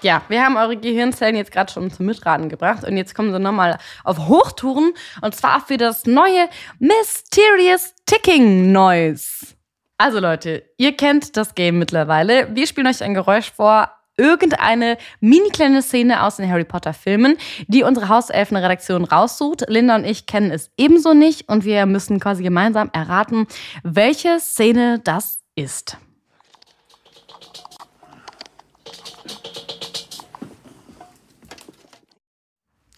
[0.02, 3.40] Ja, wir haben eure Gehirnzellen jetzt gerade schon zum Mitraten gebracht und jetzt kommen sie
[3.40, 6.48] nochmal auf Hochtouren und zwar für das neue
[6.80, 9.57] Mysterious Ticking Noise.
[10.00, 12.56] Also Leute, ihr kennt das Game mittlerweile.
[12.56, 17.38] Wir spielen euch ein Geräusch vor, irgendeine mini kleine Szene aus den Harry Potter Filmen,
[17.68, 19.64] die unsere Hauselfenredaktion raussucht.
[19.68, 23.48] Linda und ich kennen es ebenso nicht und wir müssen quasi gemeinsam erraten,
[23.84, 25.98] welche Szene das ist.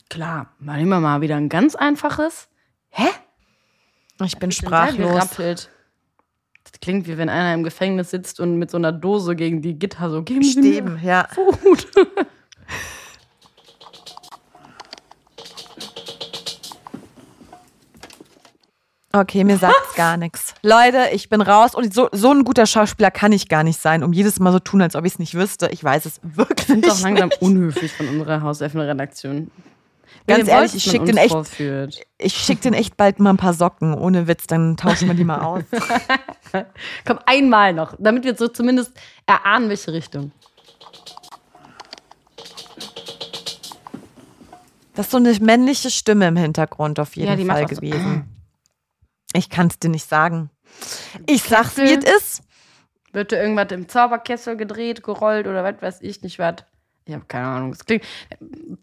[0.10, 2.50] Klar, mal nehmen wir mal wieder ein ganz einfaches.
[2.90, 3.08] Hä?
[4.26, 5.70] Ich bin sprachlos.
[6.80, 9.78] Das klingt wie wenn einer im Gefängnis sitzt und mit so einer Dose gegen die
[9.78, 11.28] Gitter so geben Sie mir Stäben, ja.
[11.34, 11.88] Food.
[19.12, 20.54] Okay, mir sagt's gar nichts.
[20.62, 24.04] Leute, ich bin raus und so, so ein guter Schauspieler kann ich gar nicht sein,
[24.04, 25.68] um jedes Mal so tun, als ob ich es nicht wüsste.
[25.72, 27.42] Ich weiß es wirklich Das ist auch langsam nicht.
[27.42, 29.50] unhöflich von unserer Hauselfenredaktion.
[30.28, 32.02] Ganz ehrlich, ich du schick uns den echt, vorführt?
[32.18, 33.94] ich schick den echt bald mal ein paar Socken.
[33.94, 35.64] Ohne Witz, dann tauschen wir die mal aus.
[37.06, 38.92] Komm, einmal noch, damit wir so zumindest
[39.26, 40.32] erahnen, welche Richtung.
[44.96, 48.28] Das ist so eine männliche Stimme im Hintergrund auf jeden Ja, Fall auch so- gewesen.
[49.34, 50.50] Ich kann es dir nicht sagen.
[51.28, 52.42] Ich sag's, wie es ist.
[53.12, 56.56] Wird irgendwas im Zauberkessel gedreht, gerollt oder was weiß ich nicht was?
[57.10, 57.72] Ich habe keine Ahnung.
[57.72, 58.06] Es klingt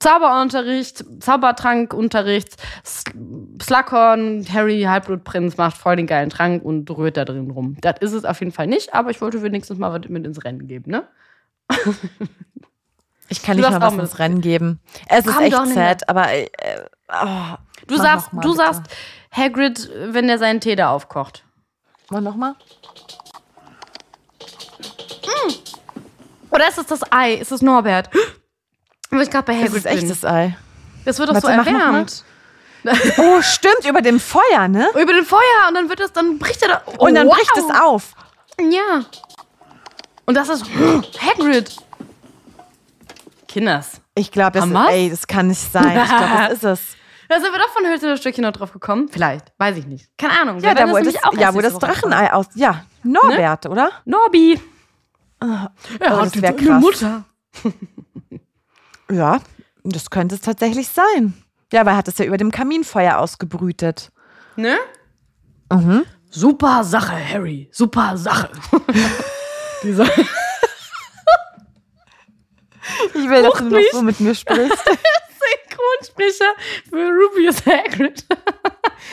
[0.01, 7.77] Zauberunterricht, Zaubertrankunterricht, Slughorn, Harry, Halbblutprinz macht voll den geilen Trank und rührt da drin rum.
[7.83, 10.45] Das ist es auf jeden Fall nicht, aber ich wollte wenigstens mal was mit ins
[10.45, 11.07] Rennen geben, ne?
[13.29, 14.79] Ich kann Du nicht mal was mit- ins Rennen geben.
[15.09, 15.75] Es ist Komm echt doch, Linda.
[15.89, 16.49] sad, aber äh,
[17.13, 17.57] oh,
[17.89, 18.63] Du sagst, mal, du bitte.
[18.65, 18.83] sagst
[19.33, 21.45] Hagrid, wenn der seinen Tee da aufkocht.
[22.11, 22.55] Mal nochmal?
[26.57, 27.35] Oder ist es das Ei?
[27.35, 28.11] Ist es Norbert?
[29.11, 30.47] Wo ich gerade bei Das Hagrid ist echtes Ei.
[30.49, 30.57] bin.
[31.05, 31.87] Das wird doch Warte, so mach noch mal.
[31.89, 32.25] erwärmt.
[33.19, 34.89] Oh, stimmt, über dem Feuer, ne?
[34.91, 36.83] Über den Feuer und dann wird es, dann bricht er da.
[36.87, 37.35] Oh, Und dann wow.
[37.37, 38.13] bricht es auf.
[38.61, 39.05] Ja.
[40.25, 40.65] Und das ist
[41.21, 41.77] Hagrid.
[43.49, 44.01] Kinders.
[44.15, 44.91] Ich glaube, das, Haben ist- wir's?
[44.93, 45.85] ey, das kann nicht sein.
[45.89, 46.81] Ich glaube, das ist es.
[47.29, 49.09] Da sind wir doch von Hülse das Stückchen noch drauf gekommen.
[49.11, 49.47] Vielleicht.
[49.59, 50.17] Weiß ich nicht.
[50.17, 50.61] Keine Ahnung.
[50.61, 52.47] Ja, da wo das, nämlich auch ja, erst wo das Drachenei aus.
[52.55, 53.91] Ja, Norbert, oder?
[54.05, 54.61] Norbi.
[55.41, 56.81] Oh, Er das hat eine krass.
[56.81, 57.25] Mutter.
[59.09, 59.39] Ja,
[59.85, 61.33] das könnte es tatsächlich sein.
[61.73, 64.11] Ja, weil er hat es ja über dem Kaminfeuer ausgebrütet.
[64.57, 64.77] Ne?
[65.73, 66.05] Mhm.
[66.29, 67.69] Super Sache, Harry.
[67.71, 68.51] Super Sache.
[69.85, 70.07] Dieser
[73.15, 74.85] Ich will, dass du noch so mit mir sprichst.
[75.71, 76.53] Synchronsprecher
[76.91, 78.25] für Rubius Hagrid.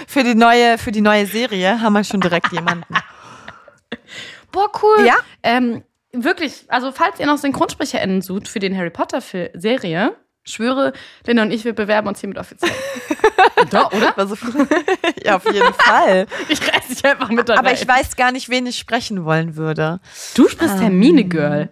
[0.08, 2.96] Für die neue, für die neue Serie haben wir schon direkt jemanden.
[4.52, 5.06] Boah, cool.
[5.06, 5.16] Ja?
[5.44, 5.84] Ähm,
[6.14, 10.94] wirklich, also falls ihr noch SynchronsprecherInnen sucht für den Harry Potter-Serie, schwöre,
[11.26, 12.72] Linda und ich, wir bewerben uns hiermit offiziell.
[13.70, 14.14] da, oder?
[15.24, 16.28] Ja, auf jeden Fall.
[16.50, 17.60] Ich reiß dich einfach mit dabei.
[17.60, 20.00] Aber ich weiß gar nicht, wen ich sprechen wollen würde.
[20.36, 21.70] du sprichst Hermine Girl.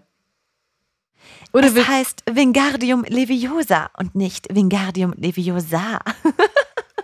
[1.53, 5.99] Oder es heißt Wingardium Leviosa und nicht Wingardium Leviosa.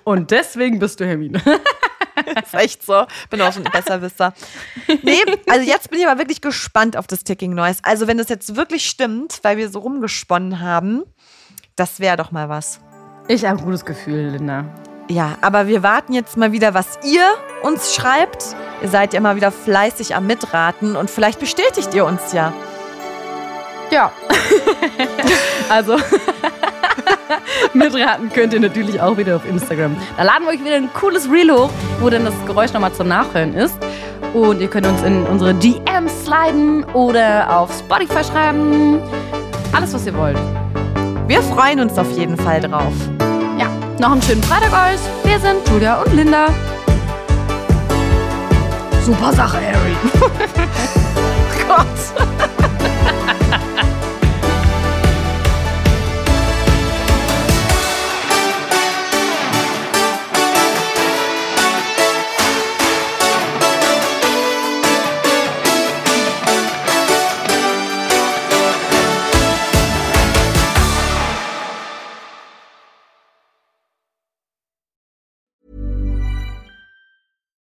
[0.06, 1.42] Und deswegen bist du Hermine.
[2.44, 3.06] ist echt so.
[3.30, 4.34] Bin auch schon ein Besserwisser.
[5.04, 7.80] Nee, also jetzt bin ich aber wirklich gespannt auf das Ticking Noise.
[7.84, 11.04] Also wenn das jetzt wirklich stimmt, weil wir so rumgesponnen haben,
[11.76, 12.80] das wäre doch mal was.
[13.28, 14.66] Ich habe ein gutes Gefühl, Linda.
[15.10, 17.26] Ja, aber wir warten jetzt mal wieder, was ihr
[17.64, 18.56] uns schreibt.
[18.82, 22.54] Ihr seid ja mal wieder fleißig am Mitraten und vielleicht bestätigt ihr uns ja.
[23.90, 24.12] Ja.
[25.70, 25.98] also,
[27.74, 29.96] mitraten könnt ihr natürlich auch wieder auf Instagram.
[30.18, 31.70] Da laden wir euch wieder ein cooles Reel hoch,
[32.00, 33.78] wo dann das Geräusch nochmal zum Nachhören ist.
[34.34, 39.00] Und ihr könnt uns in unsere DMs sliden oder auf Spotify schreiben.
[39.72, 40.38] Alles, was ihr wollt.
[41.28, 42.94] Wir freuen uns auf jeden Fall drauf.
[43.60, 43.68] Ja,
[44.00, 45.00] noch einen schönen Freitag euch.
[45.24, 46.48] Wir sind Julia und Linda.
[49.04, 49.96] Super Sache, Harry.
[51.68, 52.67] Gott.